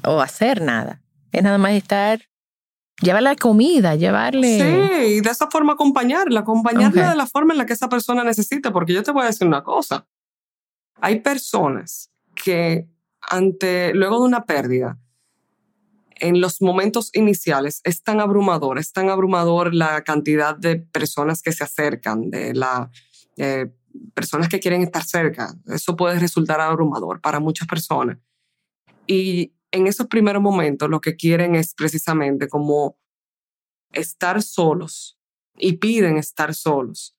[0.04, 1.04] o hacer nada.
[1.32, 2.22] Es nada más estar,
[3.02, 4.60] llevarle comida, llevarle...
[4.60, 8.24] Sí, y de esa forma acompañarla, acompañarla de la forma en la que esa persona
[8.24, 10.08] necesita, porque yo te voy a decir una cosa.
[11.02, 12.88] Hay personas que
[13.22, 15.00] ante, luego de una pérdida,
[16.16, 21.52] en los momentos iniciales es tan abrumador, es tan abrumador la cantidad de personas que
[21.52, 22.92] se acercan, de la
[23.38, 23.72] eh,
[24.14, 25.56] personas que quieren estar cerca.
[25.66, 28.20] Eso puede resultar abrumador para muchas personas.
[29.08, 33.00] Y en esos primeros momentos lo que quieren es precisamente como
[33.92, 35.20] estar solos
[35.58, 37.16] y piden estar solos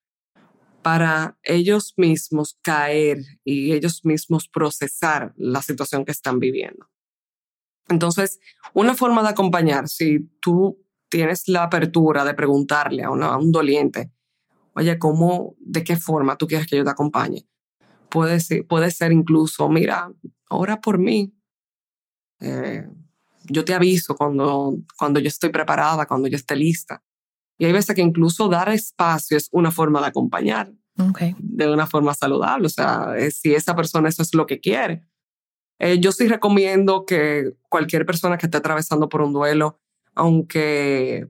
[0.83, 6.89] para ellos mismos caer y ellos mismos procesar la situación que están viviendo.
[7.89, 8.41] Entonces,
[8.75, 14.11] una forma de acompañar, si tú tienes la apertura de preguntarle a, un doliente,
[14.75, 17.47] oye, ¿cómo, de qué forma tú quieres que yo te acompañe?
[18.09, 20.11] Puede ser, puede ser incluso, mira,
[20.49, 21.35] ora por mí.
[22.41, 22.87] Eh,
[23.45, 27.03] yo te aviso cuando, cuando yo estoy preparada, cuando yo esté lista.
[27.63, 30.73] Y hay veces que incluso dar espacio es una forma de acompañar.
[31.39, 32.67] De una forma saludable.
[32.67, 35.07] O sea, si esa persona eso es lo que quiere.
[35.79, 39.79] Eh, yo sí recomiendo que cualquier persona que esté atravesando por un duelo,
[40.17, 41.29] aunque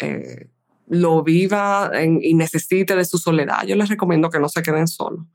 [0.00, 0.50] eh,
[0.86, 5.26] lo viva y necesite de su soledad, yo les recomiendo que no se queden solos,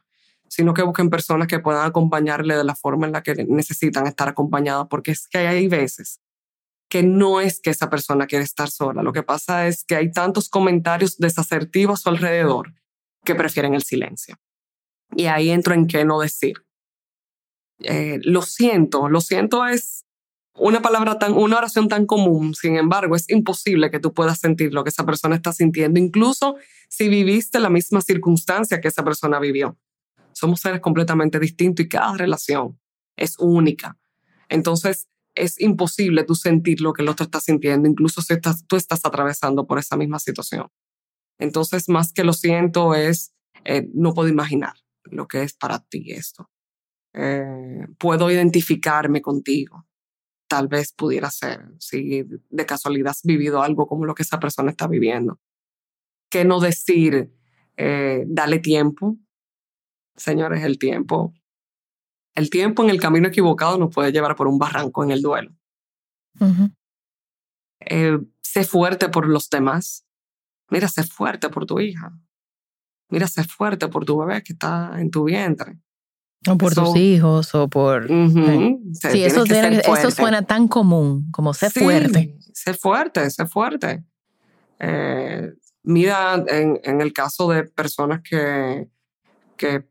[0.48, 4.30] sino que busquen personas que puedan acompañarle de la forma en la que necesitan estar
[4.30, 6.22] acompañadas, porque es que hay veces
[6.90, 10.12] que no es que esa persona quiere estar sola, lo que pasa es que hay
[10.12, 12.74] tantos comentarios desasertivos a su alrededor
[13.26, 14.38] que prefieren el silencio.
[15.16, 16.64] Y ahí entro en qué no decir.
[17.80, 20.06] Eh, lo siento, lo siento es
[20.56, 24.74] una palabra tan, una oración tan común, sin embargo, es imposible que tú puedas sentir
[24.74, 26.56] lo que esa persona está sintiendo, incluso
[26.90, 29.78] si viviste la misma circunstancia que esa persona vivió.
[30.32, 32.80] Somos seres completamente distintos y cada relación
[33.16, 33.98] es única.
[34.50, 38.34] Entonces, es imposible tú sentir lo que el otro está sintiendo, incluso si
[38.68, 40.68] tú estás atravesando por esa misma situación.
[41.40, 44.74] Entonces, más que lo siento es, eh, no puedo imaginar
[45.04, 46.50] lo que es para ti esto.
[47.14, 49.86] Eh, puedo identificarme contigo.
[50.48, 54.72] Tal vez pudiera ser, si de casualidad has vivido algo como lo que esa persona
[54.72, 55.40] está viviendo.
[56.30, 57.32] ¿Qué no decir?
[57.76, 59.18] Eh, dale tiempo.
[60.16, 61.34] Señores, el tiempo.
[62.38, 65.56] El tiempo en el camino equivocado nos puede llevar por un barranco en el duelo.
[67.80, 70.06] Eh, sé fuerte por los demás.
[70.70, 72.16] Mira, sé fuerte por tu hija.
[73.10, 75.80] Mira, sé fuerte por tu bebé que está en tu vientre.
[76.48, 78.08] O por tus hijos, o por...
[78.08, 82.38] Sí, eso, eso, suena tan común, como ser fuerte.
[82.54, 84.06] Sé fuerte, sé fuerte.
[84.78, 88.88] Eh, mira, en, en, el caso de personas que,
[89.58, 89.88] que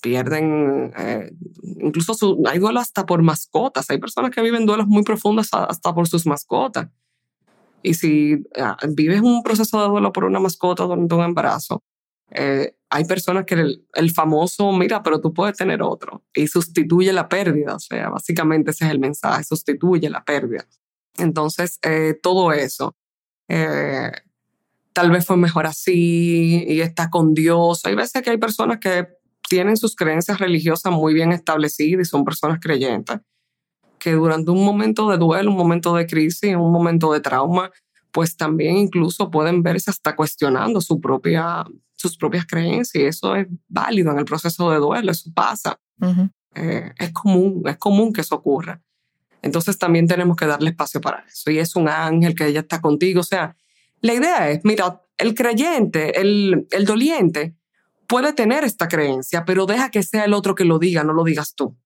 [0.00, 2.14] pierden, eh, incluso
[2.46, 3.90] hay duelo hasta por mascotas.
[3.90, 6.88] Hay personas que viven duelos muy profundos hasta por sus mascotas.
[7.82, 11.82] Y si ah, vives un proceso de duelo por una mascota durante un embarazo,
[12.30, 17.28] eh, hay personas que el, famoso, mira, pero tú puedes tener otro y sustituye la
[17.28, 17.76] pérdida.
[17.76, 20.66] O sea, básicamente ese es el mensaje, sustituye la pérdida.
[21.18, 22.96] Entonces, eh, todo eso.
[23.48, 24.10] Eh,
[24.92, 27.84] tal vez fue mejor así y está con Dios.
[27.84, 29.06] Hay veces que hay personas que
[29.48, 33.18] tienen sus creencias religiosas muy bien establecidas y son personas creyentes,
[33.98, 37.70] que durante un momento de duelo, un momento de crisis, un momento de trauma,
[38.12, 41.64] pues también incluso pueden verse hasta cuestionando su propia,
[41.96, 45.78] sus propias creencias y eso es válido en el proceso de duelo, eso pasa.
[46.54, 48.80] Eh, es común, es común que eso ocurra.
[49.42, 51.50] Entonces también tenemos que darle espacio para eso.
[51.50, 53.20] Y es un ángel que ella está contigo.
[53.20, 53.56] O sea,
[54.00, 57.54] la idea es, mira, el creyente, el, el doliente,
[58.08, 61.22] puede tener esta creencia, pero deja que sea el otro que lo diga, no lo
[61.22, 61.78] digas tú.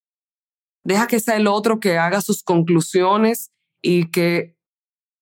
[0.85, 4.57] Deja que sea el otro que haga sus conclusiones y que,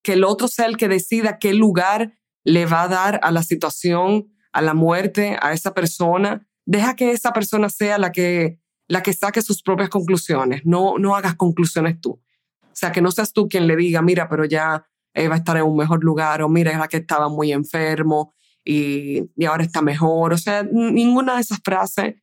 [0.02, 3.42] que el otro sea el que decida qué lugar le va a dar a la
[3.42, 6.46] situación, a la muerte, a esa persona.
[6.66, 10.62] Deja que esa persona sea la que la que saque sus propias conclusiones.
[10.64, 12.20] No, no hagas conclusiones tú.
[12.62, 14.84] O sea, que no seas tú quien le diga, mira, pero ya
[15.16, 19.30] va a estar en un mejor lugar, o mira, era que estaba muy enfermo y,
[19.36, 20.32] y ahora está mejor.
[20.32, 22.16] O sea, ninguna de esas frases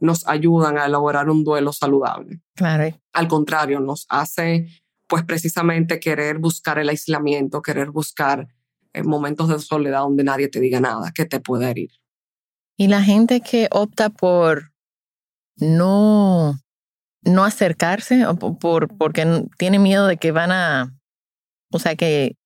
[0.00, 2.40] nos ayudan a elaborar un duelo saludable.
[2.54, 2.96] Claro.
[3.12, 4.68] Al contrario, nos hace,
[5.06, 8.48] pues precisamente querer buscar el aislamiento, querer buscar
[8.92, 11.90] eh, momentos de soledad donde nadie te diga nada, que te pueda herir.
[12.76, 14.72] Y la gente que opta por
[15.56, 16.58] no,
[17.22, 18.24] no acercarse
[18.60, 20.94] por, porque tiene miedo de que van a,
[21.70, 22.36] o sea que,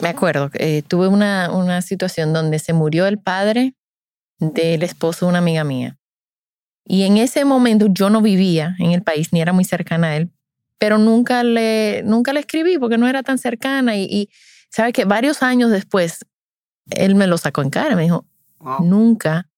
[0.00, 3.74] me acuerdo, eh, tuve una, una situación donde se murió el padre
[4.38, 5.98] del esposo de una amiga mía.
[6.84, 10.16] Y en ese momento yo no vivía en el país, ni era muy cercana a
[10.16, 10.30] él,
[10.78, 13.96] pero nunca le, nunca le escribí porque no era tan cercana.
[13.96, 14.30] Y, y
[14.70, 16.24] sabe que varios años después,
[16.90, 18.26] él me lo sacó en cara, me dijo,
[18.80, 19.50] nunca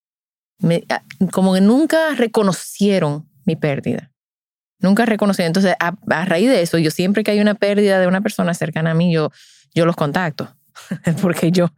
[0.88, 1.02] Ah,
[1.33, 4.12] como que nunca reconocieron mi pérdida.
[4.78, 5.48] Nunca reconocieron.
[5.48, 8.92] Entonces, a, raíz de eso, yo siempre que hay una pérdida de una persona cercana
[8.92, 9.31] a mí, yo,
[9.75, 10.49] yo los contacto.
[11.23, 11.69] Porque yo,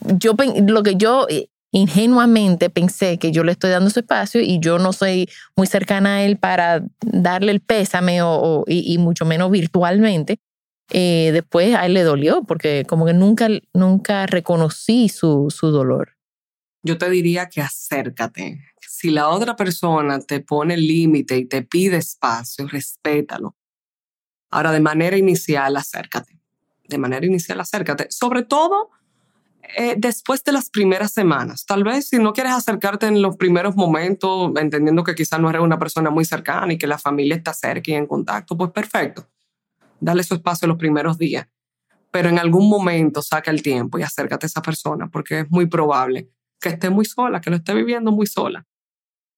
[0.00, 0.34] yo,
[0.66, 4.78] lo que yo eh, ingenuamente pensé que yo le estoy dando su espacio y yo
[4.78, 10.38] no soy muy cercana a él para darle el pésame o, y, mucho menos virtualmente.
[10.90, 16.14] Eh, después a él le dolió porque como que nunca, nunca reconocí su, su dolor
[16.84, 18.60] yo te diría que acércate.
[18.80, 23.56] Si la otra persona te pone límite y te pide espacio, respétalo.
[24.50, 26.33] Ahora, de manera inicial, acércate.
[26.88, 28.06] De manera inicial, acércate.
[28.10, 28.90] Sobre todo
[29.76, 31.64] eh, después de las primeras semanas.
[31.64, 35.62] Tal vez si no quieres acercarte en los primeros momentos, entendiendo que quizás no eres
[35.62, 39.26] una persona muy cercana y que la familia está cerca y en contacto, pues perfecto.
[40.00, 41.48] Dale su espacio los primeros días.
[42.10, 45.66] Pero en algún momento saca el tiempo y acércate a esa persona porque es muy
[45.66, 46.28] probable
[46.60, 48.66] que esté muy sola, que lo esté viviendo muy sola.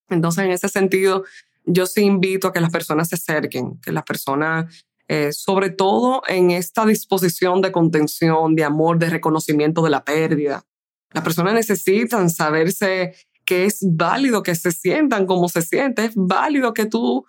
[0.08, 1.24] Entonces, en ese sentido,
[1.64, 6.22] yo sí invito a que las personas se acerquen, que las personas, eh, sobre todo
[6.26, 10.64] en esta disposición de contención, de amor, de reconocimiento de la pérdida,
[11.12, 13.14] las personas necesitan saberse
[13.44, 17.24] que es válido que se sientan como se sienten, es válido que tú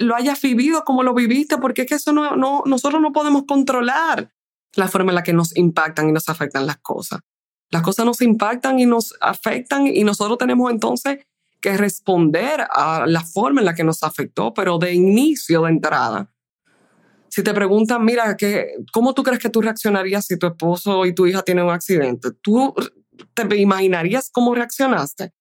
[0.00, 3.44] lo hayas vivido como lo viviste, porque es que eso no, no, nosotros no podemos
[3.46, 4.32] controlar
[4.74, 7.20] la forma en la que nos impactan y nos afectan las cosas.
[7.70, 11.24] Las cosas nos impactan y nos afectan y nosotros tenemos entonces
[11.60, 16.29] que responder a la forma en la que nos afectó, pero de inicio, de entrada.
[17.30, 21.14] Si te preguntan, mira, ¿qué, ¿cómo tú crees que tú reaccionarías si tu esposo y
[21.14, 22.30] tu hija tienen un accidente?
[22.42, 22.74] ¿Tú
[23.34, 25.32] te imaginarías cómo reaccionaste?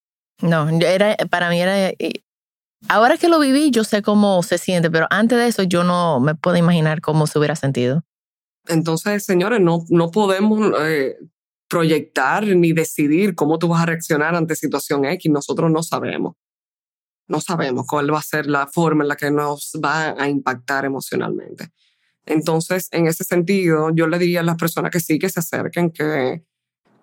[0.42, 1.92] No, era, para mí era...
[2.88, 6.20] Ahora que lo viví, yo sé cómo se siente, pero antes de eso yo no
[6.20, 8.04] me puedo imaginar cómo se hubiera sentido.
[8.68, 11.18] Entonces, señores, no, no podemos eh,
[11.68, 15.32] proyectar ni decidir cómo tú vas a reaccionar ante situación X.
[15.32, 16.36] Nosotros no sabemos.
[17.30, 20.84] No sabemos cuál va a ser la forma en la que nos va a impactar
[20.84, 21.72] emocionalmente.
[22.26, 25.92] Entonces, en ese sentido, yo le diría a las personas que sí, que se acerquen,
[25.92, 26.44] que,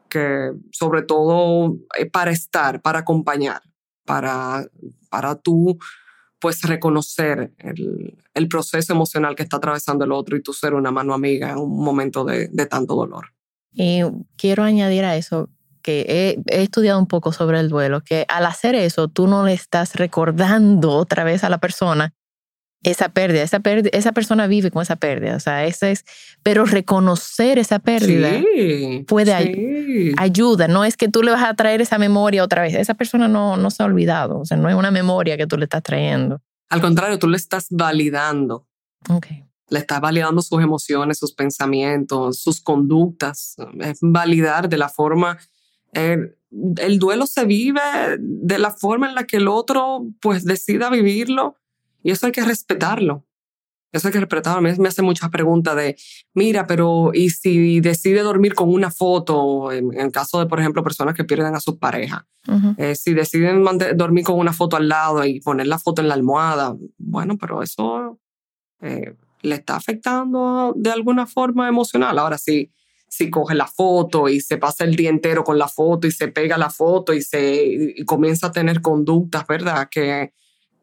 [0.09, 3.61] que sobre todo eh, para estar, para acompañar,
[4.05, 4.67] para,
[5.11, 5.79] para tú
[6.39, 10.91] pues reconocer el, el, proceso emocional que está atravesando el otro y tú ser una
[10.91, 13.33] mano amiga en un momento de, de tanto dolor.
[13.73, 14.03] Y
[14.37, 15.49] quiero añadir a eso
[15.87, 19.53] que he, estudiado un poco sobre el duelo, que al hacer eso tú no le
[19.53, 22.12] estás recordando otra vez a la persona
[22.82, 26.05] esa pérdida, esa pérdida, esa persona vive con esa pérdida, o sea, esa es,
[26.43, 28.43] pero reconocer esa pérdida
[29.07, 30.12] puede sí.
[30.18, 33.28] ayuda, no es que tú le vas a traer esa memoria otra vez, esa persona
[33.28, 35.84] no, no se ha olvidado, o sea, no es una memoria que tú le estás
[35.84, 36.43] trayendo.
[36.68, 38.66] Al contrario, tú le estás validando.
[39.09, 43.57] Okay le estás validando sus emociones, sus pensamientos, sus conductas.
[43.80, 45.39] Es validar de la forma,
[45.97, 47.80] el, duelo se vive
[48.18, 51.57] de la forma en la que el otro pues decida vivirlo
[52.03, 53.24] y eso hay que respetarlo.
[53.92, 54.59] Eso hay que respetar.
[54.59, 55.97] A mí me hace muchas preguntas de,
[56.34, 59.72] mira, pero ¿y si decide dormir con una foto?
[59.72, 62.24] En, el caso de, por ejemplo, personas que pierden a sus parejas.
[62.76, 63.64] Eh, si deciden
[63.97, 67.62] dormir con una foto al lado y poner la foto en la almohada, bueno, pero
[67.62, 68.20] eso
[68.82, 72.18] eh, le está afectando de alguna forma emocional.
[72.18, 72.70] Ahora, si,
[73.09, 76.29] si coge la foto y se pasa el día entero con la foto y se
[76.29, 79.89] pega la foto y, se, y comienza a tener conductas, ¿verdad?
[79.91, 80.33] Que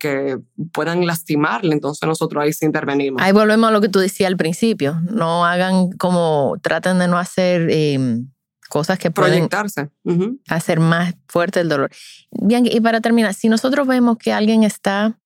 [0.03, 0.37] que
[0.73, 3.21] puedan lastimarle, entonces nosotros ahí sí intervenimos.
[3.21, 7.17] Ahí volvemos a lo que tú decías al principio, no hagan como, traten de no
[7.17, 8.29] hacer em,
[8.67, 9.91] cosas que pueden proyectarse,
[10.49, 11.89] hacer más fuerte el dolor.
[12.31, 15.17] Bien, y para terminar, si nosotros vemos que alguien está,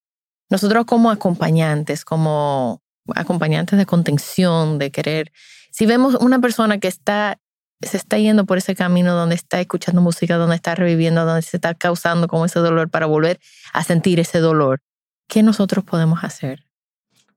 [0.52, 2.84] nosotros como acompañantes, como
[3.16, 5.32] acompañantes de contención, de querer,
[5.78, 7.40] si vemos una persona que está
[7.82, 11.58] se está yendo por ese camino donde está escuchando música, donde está reviviendo, donde se
[11.58, 13.40] está causando como ese dolor para volver
[13.74, 14.82] a sentir ese dolor,
[15.28, 16.66] ¿qué nosotros podemos hacer?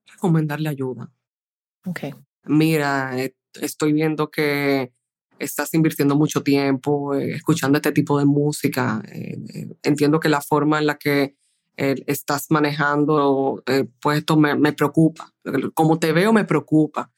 [0.07, 1.13] Recomendarle ayuda.
[1.85, 2.01] Ok.
[2.45, 4.91] Mira, eh, estoy viendo que
[5.39, 9.03] estás invirtiendo mucho tiempo eh, escuchando este tipo de música.
[9.13, 11.37] Eh, entiendo que la forma en la que
[11.77, 13.63] estás manejando,
[14.03, 15.33] pues esto me, me preocupa.
[15.73, 17.11] Como te veo, me preocupa.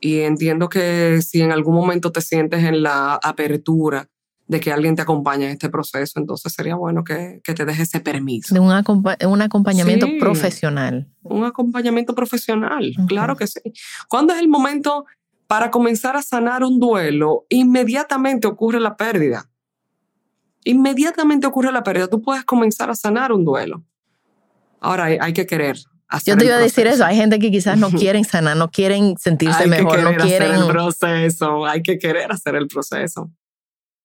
[0.00, 4.08] Y entiendo que si en algún momento te sientes en la apertura
[4.46, 7.82] de que alguien te acompañe en este proceso, entonces sería bueno que, que te deje
[7.82, 8.52] ese permiso.
[8.52, 11.08] De un, un acompañamiento profesional.
[11.22, 13.60] Un acompañamiento profesional, claro que sí.
[14.08, 15.04] ¿Cuándo es el momento
[15.46, 17.44] para comenzar a sanar un duelo?
[17.48, 19.48] Inmediatamente ocurre la pérdida.
[20.64, 22.08] Inmediatamente ocurre la pérdida.
[22.08, 23.84] Tú puedes comenzar a sanar un duelo.
[24.80, 25.76] Ahora hay que querer,
[26.24, 29.16] yo te iba a decir eso, hay gente que quizás no quieren sanar, no quieren
[29.18, 30.52] sentirse mejor, no quieren...
[30.52, 33.30] Hacer el proceso, hay que querer hacer el proceso.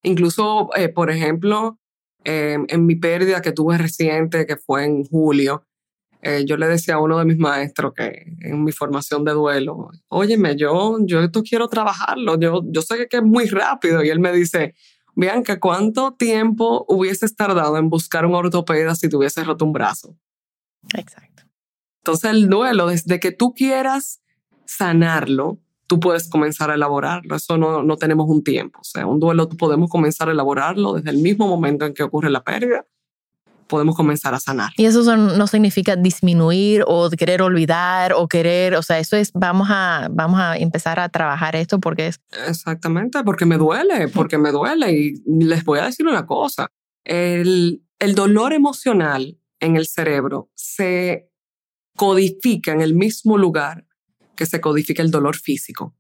[0.04, 1.80] Incluso, eh, por ejemplo,
[2.24, 5.66] em, en mi pérdida que tuve reciente, que fue en julio,
[6.22, 9.92] eh, yo le decía a uno de mis maestros que en mi formación de duelo,
[10.08, 14.04] óyeme, yo, yo esto quiero trabajarlo, yo, yo sé que es muy rápido.
[14.04, 14.74] Y él me dice,
[15.16, 20.16] Bianca, ¿cuánto tiempo hubieses tardado en buscar un ortopeda si te hubieses roto un brazo?
[20.96, 21.35] Exacto.
[22.06, 24.22] Entonces el duelo, desde que tú quieras
[24.68, 27.36] sanarlo, tú puedes comenzar a elaborarlo.
[27.36, 28.80] Eso no, no tenemos un tiempo.
[28.80, 32.04] O sea, un duelo tú podemos comenzar a elaborarlo desde el mismo momento en que
[32.04, 32.86] ocurre la pérdida.
[33.66, 34.72] Podemos comenzar a sanar.
[34.78, 39.70] Y eso no significa disminuir o querer olvidar o querer, o sea, eso es, vamos
[39.72, 42.22] a, vamos a empezar a trabajar esto porque es...
[42.48, 44.94] Exactamente, porque me duele, porque me duele.
[44.94, 46.68] Y les voy a decir una cosa,
[47.04, 51.32] el, el dolor emocional en el cerebro se
[51.96, 53.88] codifica en el mismo lugar
[54.36, 55.96] que se codifica el dolor físico.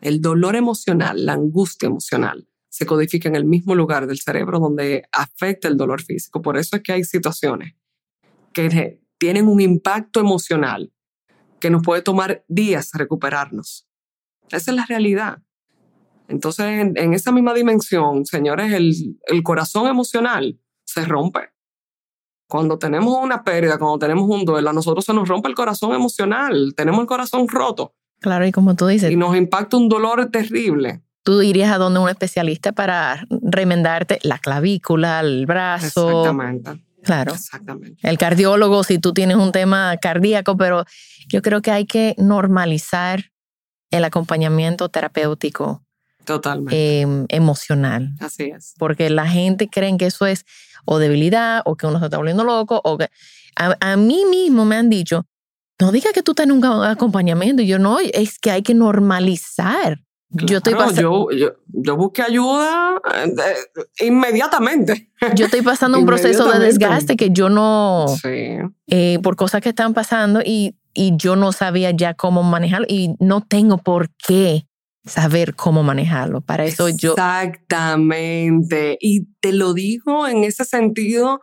[0.00, 5.04] El dolor emocional, la angustia emocional, se codifica en el mismo lugar del cerebro donde
[5.12, 6.40] afecta el dolor físico.
[6.40, 7.74] Por eso es que hay situaciones
[8.52, 10.92] que tienen un impacto emocional
[11.60, 13.86] que nos puede tomar días recuperarnos.
[14.50, 15.42] Esa es la realidad.
[16.28, 21.51] Entonces, en, esa misma dimensión, señores, el, el corazón emocional se rompe.
[22.52, 25.94] Cuando tenemos una pérdida, cuando tenemos un duelo, a nosotros se nos rompe el corazón
[25.94, 27.94] emocional, tenemos el corazón roto.
[28.20, 29.10] Claro, y como tú dices.
[29.10, 31.00] Y nos impacta un dolor terrible.
[31.22, 36.10] Tú irías a donde un especialista para remendarte la clavícula, el brazo.
[36.10, 36.84] Exactamente.
[37.02, 37.32] Claro.
[37.32, 38.06] Exactamente.
[38.06, 40.84] El cardiólogo, si tú tienes un tema cardíaco, pero
[41.28, 43.32] yo creo que hay que normalizar
[43.90, 45.82] el acompañamiento terapéutico.
[46.24, 47.00] Totalmente.
[47.00, 48.14] Em, emocional.
[48.20, 48.74] Así es.
[48.78, 50.44] Porque la gente cree que eso es
[50.84, 53.08] o debilidad o que uno se está volviendo loco o que
[53.56, 55.26] a, mí mismo me han dicho,
[55.78, 57.62] no diga que tú estás en un acompañamiento.
[57.62, 60.00] Y yo no, es que hay que normalizar.
[60.30, 65.10] yo, estoy yo, yo, yo, busqué ayuda eh, inmediatamente.
[65.34, 68.58] Yo estoy pasando un proceso de desgaste que yo no, sí.
[68.88, 73.14] eh, por cosas que están pasando y, y yo no sabía ya cómo manejarlo y
[73.18, 74.66] no tengo por qué
[75.04, 76.40] saber cómo manejarlo.
[76.40, 77.12] Para eso yo...
[77.12, 78.98] Exactamente.
[79.00, 81.40] Y te lo digo en ese sentido,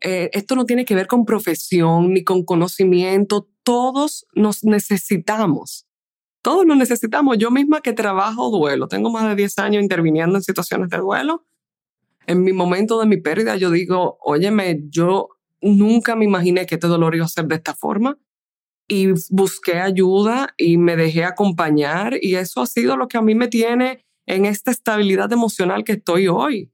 [0.00, 3.48] eh, esto no tiene que ver con profesión ni con conocimiento.
[3.62, 5.86] Todos nos necesitamos.
[6.42, 7.38] Todos nos necesitamos.
[7.38, 11.46] Yo misma que trabajo duelo, tengo más de 10 años interviniendo en situaciones de duelo.
[12.26, 15.28] En mi momento de mi pérdida, yo digo, óyeme, yo
[15.60, 18.18] nunca me imaginé que este dolor iba a ser de esta forma
[18.88, 23.34] y busqué ayuda y me dejé acompañar y eso ha sido lo que a mí
[23.34, 26.70] me tiene en esta estabilidad emocional que estoy hoy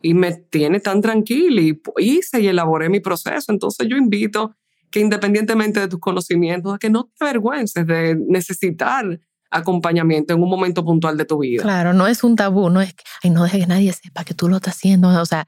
[0.00, 3.52] y me tiene tan tranquila y hice y elaboré mi proceso.
[3.52, 4.54] Entonces yo invito
[4.90, 9.18] que independientemente de tus conocimientos, que no te avergüences de necesitar
[9.50, 11.62] acompañamiento en un momento puntual de tu vida.
[11.62, 14.34] Claro, no es un tabú, no es que, ay, no deje que nadie sepa que
[14.34, 15.46] tú lo estás haciendo, o sea,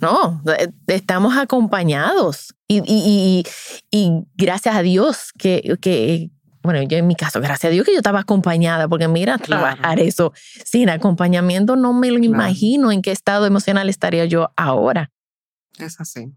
[0.00, 0.42] no,
[0.86, 3.44] estamos acompañados y, y,
[3.90, 6.30] y, y gracias a Dios que, que,
[6.62, 10.00] bueno, yo en mi caso, gracias a Dios que yo estaba acompañada, porque mira, trabajar
[10.00, 10.32] eso
[10.64, 15.10] sin acompañamiento, no me lo imagino en qué estado emocional estaría yo ahora.
[15.78, 16.32] Es así.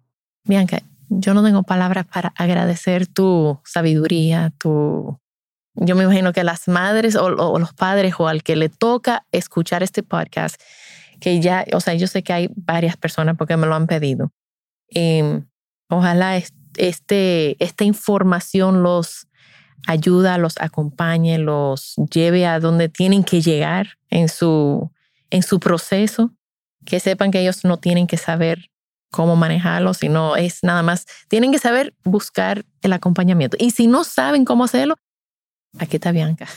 [0.46, 5.20] Bianca, yo no tengo palabras para agradecer tu sabiduría, tu...
[5.76, 9.26] Yo me imagino que las madres o, o los padres o al que le toca
[9.32, 10.62] escuchar este podcast,
[11.24, 14.34] que ya, o sea, yo sé que hay varias personas porque me lo han pedido.
[14.90, 15.48] Em,
[15.88, 16.36] ojalá
[16.76, 19.30] este, esta información los
[19.88, 24.92] ayuda, los acompañe, los lleve a donde tienen que llegar en su,
[25.30, 26.34] en su proceso,
[26.86, 28.70] que sepan que ellos no tienen que saber
[29.10, 33.56] cómo manejarlo, sino es nada más, tienen que saber buscar el acompañamiento.
[33.58, 34.98] Y si no saben cómo hacerlo,
[35.80, 36.48] aquí está Bianca.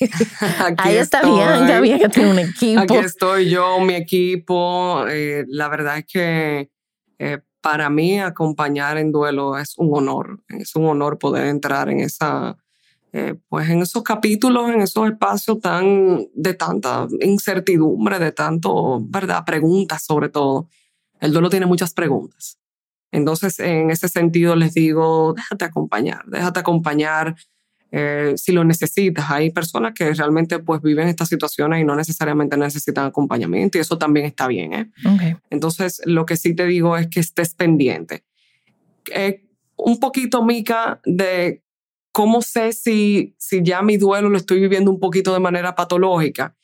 [0.78, 2.80] Ahí está Bianca, Bianca tiene un equipo.
[2.80, 5.06] Aquí estoy yo, mi equipo.
[5.08, 6.70] Eh, la verdad es que
[7.18, 12.00] eh, para mí acompañar en duelo es un honor, es un honor poder entrar en
[12.00, 12.56] esa,
[13.12, 19.44] eh, pues en esos capítulos, en esos espacios tan de tanta incertidumbre, de tanto, verdad,
[19.44, 20.68] preguntas sobre todo.
[21.20, 22.58] El duelo tiene muchas preguntas.
[23.12, 27.36] Entonces, en ese sentido les digo, déjate acompañar, déjate acompañar
[27.94, 29.30] eh, si lo necesitas.
[29.30, 33.98] Hay personas que realmente pues viven estas situaciones y no necesariamente necesitan acompañamiento y eso
[33.98, 34.72] también está bien.
[34.72, 34.90] ¿eh?
[35.50, 38.24] Entonces, lo que sí te digo es que estés pendiente.
[39.14, 39.44] Eh,
[39.76, 41.62] un poquito, Mica, de
[42.12, 46.56] cómo sé si, si ya mi duelo lo estoy viviendo un poquito de manera patológica.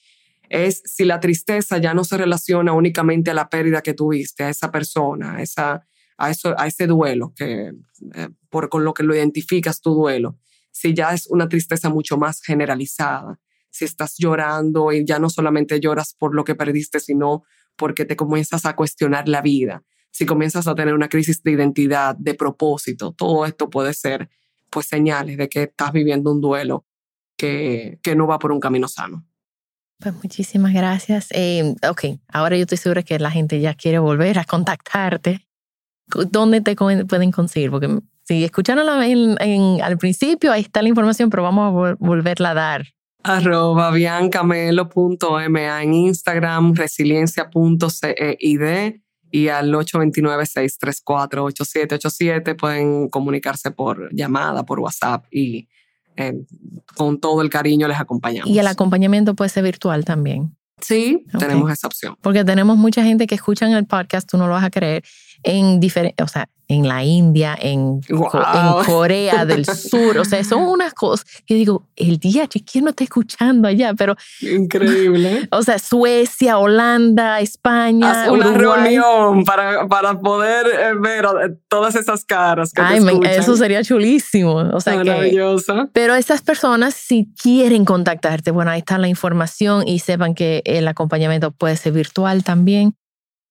[0.48, 4.48] Es si la tristeza ya no se relaciona únicamente a la pérdida que tuviste, a
[4.48, 7.74] esa persona, a, esa, a, eso, a ese duelo, que,
[8.14, 10.38] eh, por, con lo que lo identificas tu duelo
[10.78, 15.80] si ya es una tristeza mucho más generalizada, si estás llorando y ya no solamente
[15.80, 17.42] lloras por lo que perdiste, sino
[17.74, 22.14] porque te comienzas a cuestionar la vida, si comienzas a tener una crisis de identidad,
[22.16, 24.30] de propósito, todo esto puede ser
[24.70, 26.86] pues señales de que estás viviendo un duelo
[27.36, 29.26] que, no va por un camino sano.
[29.98, 31.26] Pues muchísimas gracias.
[31.32, 35.44] Eh, ok, ahora yo estoy segura que la gente ya quiere volver a contactarte.
[36.30, 37.70] ¿Dónde te pueden conseguir?
[37.70, 42.54] Porque si escucharon en, al principio, ahí está la información, pero vamos a volverla a
[42.54, 42.86] dar.
[43.22, 48.96] Arroba biancamelo.ma en Instagram, resiliencia.cid
[49.30, 55.66] y al 829-634-8787 pueden comunicarse por llamada, por WhatsApp y
[56.16, 56.34] eh,
[56.96, 58.50] con todo el cariño les acompañamos.
[58.50, 60.54] Y el acompañamiento puede ser virtual también.
[60.80, 62.16] Sí, tenemos esa opción.
[62.20, 65.02] Porque tenemos mucha gente que escucha en el podcast, tú no lo vas a creer,
[65.42, 70.18] en diferentes, o sea, en la India, en, en, Corea del Sur.
[70.18, 73.94] O sea, son unas cosas que digo, el día, ¿quién no está escuchando allá?
[73.94, 74.16] Pero.
[74.40, 75.48] Increíble.
[75.58, 78.24] O sea, Suecia, Holanda, España.
[78.24, 81.26] Haz una reunión para, para poder eh, ver
[81.68, 84.56] todas esas caras que Ay, eso sería chulísimo.
[84.72, 85.88] O sea, Maravillosa.
[85.92, 90.86] pero estas personas, si quieren contactarte, bueno, ahí está la información y sepan que el
[90.86, 92.94] acompañamiento puede ser virtual también.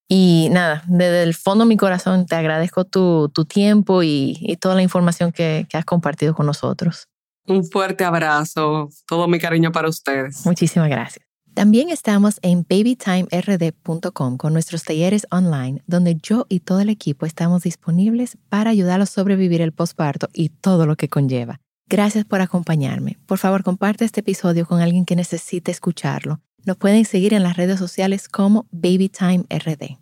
[0.07, 4.55] Y nada, desde el fondo de mi corazón te agradezco tu, tu tiempo y, y,
[4.55, 7.07] toda la información que, que has compartido con nosotros.
[7.45, 10.45] Un fuerte abrazo, todo mi cariño para ustedes.
[10.45, 11.25] Muchísimas gracias.
[11.57, 17.63] También estamos en babytimerd.com con nuestros talleres online, donde yo y todo el equipo estamos
[17.63, 21.59] disponibles para ayudarlos a sobrevivir el posparto y todo lo que conlleva.
[21.89, 23.17] Gracias por acompañarme.
[23.25, 26.41] Por favor, comparte este episodio con alguien que necesite escucharlo.
[26.67, 29.95] Nos pueden seguir en las redes sociales como BabyTime RD.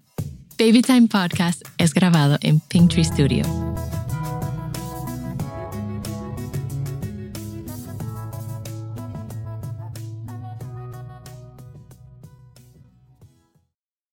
[0.57, 3.43] Babytime Podcast es grabado en Pinktree Studio.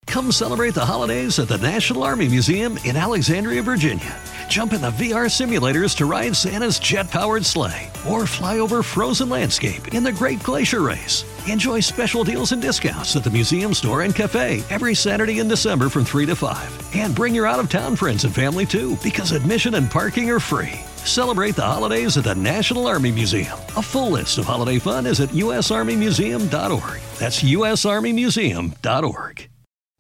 [0.07, 4.15] Come celebrate the holidays at the National Army Museum in Alexandria, Virginia.
[4.51, 9.31] Jump in the VR simulators to ride Santa's jet powered sleigh or fly over frozen
[9.31, 11.25] landscape in the Great Glacier Race.
[11.49, 15.89] Enjoy special deals and discounts at the museum store and cafe every Saturday in December
[15.89, 16.97] from 3 to 5.
[16.97, 20.39] And bring your out of town friends and family too because admission and parking are
[20.39, 20.81] free.
[21.05, 23.59] Celebrate the holidays at the National Army Museum.
[23.77, 27.01] A full list of holiday fun is at usarmymuseum.org.
[27.19, 29.52] That's usarmymuseum.org.